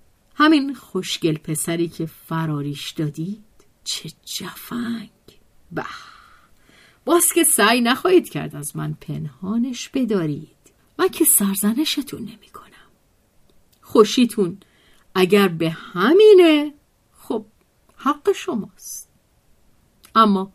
[0.42, 3.44] همین خوشگل پسری که فراریش دادید
[3.84, 5.10] چه جفنگ.
[5.72, 5.84] به
[7.04, 12.90] باز که سعی نخواهید کرد از من پنهانش بدارید من که سرزنشتون نمی کنم.
[13.80, 14.58] خوشیتون
[15.14, 16.74] اگر به همینه
[17.12, 17.46] خب
[17.96, 19.10] حق شماست.
[20.14, 20.52] اما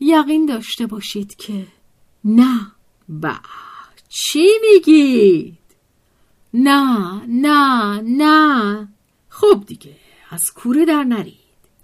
[0.00, 1.66] یقین داشته باشید که
[2.24, 2.72] نه.
[3.08, 3.34] با
[4.08, 5.61] چی میگید
[6.54, 8.88] نه نه نه.
[9.28, 9.96] خب دیگه
[10.30, 11.34] از کوره در نرید.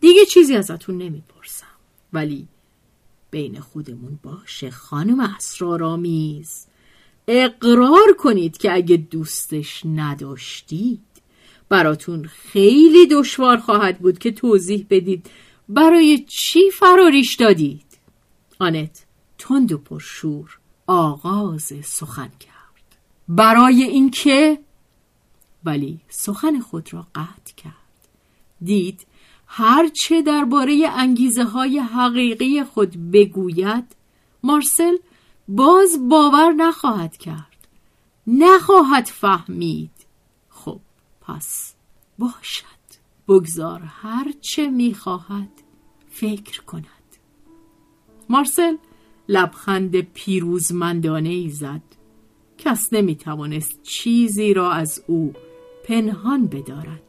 [0.01, 1.66] دیگه چیزی ازتون نمی‌پرسم.
[2.12, 2.49] ولی
[3.31, 6.66] بین خودمون باشه خانم اسرارآمیز.
[7.29, 11.01] اقرار کنید که اگه دوستش نداشتید
[11.69, 15.31] براتون خیلی دشوار خواهد بود که توضیح بدید
[15.69, 17.85] برای چی فراریش دادید.
[18.59, 19.05] آنت
[19.39, 22.48] تند و پرشور آغاز سخن کرد
[23.29, 24.59] برای اینکه
[25.64, 27.74] ولی سخن خود را قطع کرد.
[28.62, 29.07] دید
[29.47, 33.97] هرچه درباره انگیزه های حقیقی خود بگوید
[34.43, 34.97] مارسل
[35.49, 37.68] باز باور نخواهد کرد.
[38.26, 39.91] نخواهد فهمید.
[40.49, 40.81] خب
[41.20, 41.74] پس
[42.18, 42.79] باشد.
[43.29, 45.51] بگذار هرچه می‌خواهد
[46.11, 46.85] فکر کند.
[48.29, 48.76] مارسل
[49.29, 51.98] لبخند پیروزمندانه ای زد.
[52.59, 55.33] کس نمی‌توانست چیزی را از او
[55.85, 57.03] پنهان بدارد.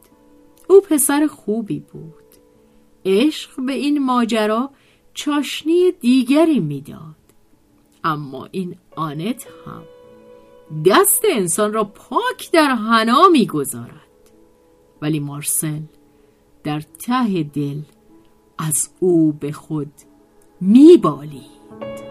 [0.68, 2.14] او پسر خوبی بود.
[3.06, 4.70] عشق به این ماجرا
[5.14, 7.16] چاشنی دیگری می‌داد.
[8.04, 9.84] اما این آنت هم
[10.86, 14.00] دست انسان را پاک در حنا می‌گذارد.
[15.02, 15.82] ولی مارسل
[16.64, 17.82] در ته دل
[18.58, 19.92] از او به خود
[20.62, 22.09] میبالید.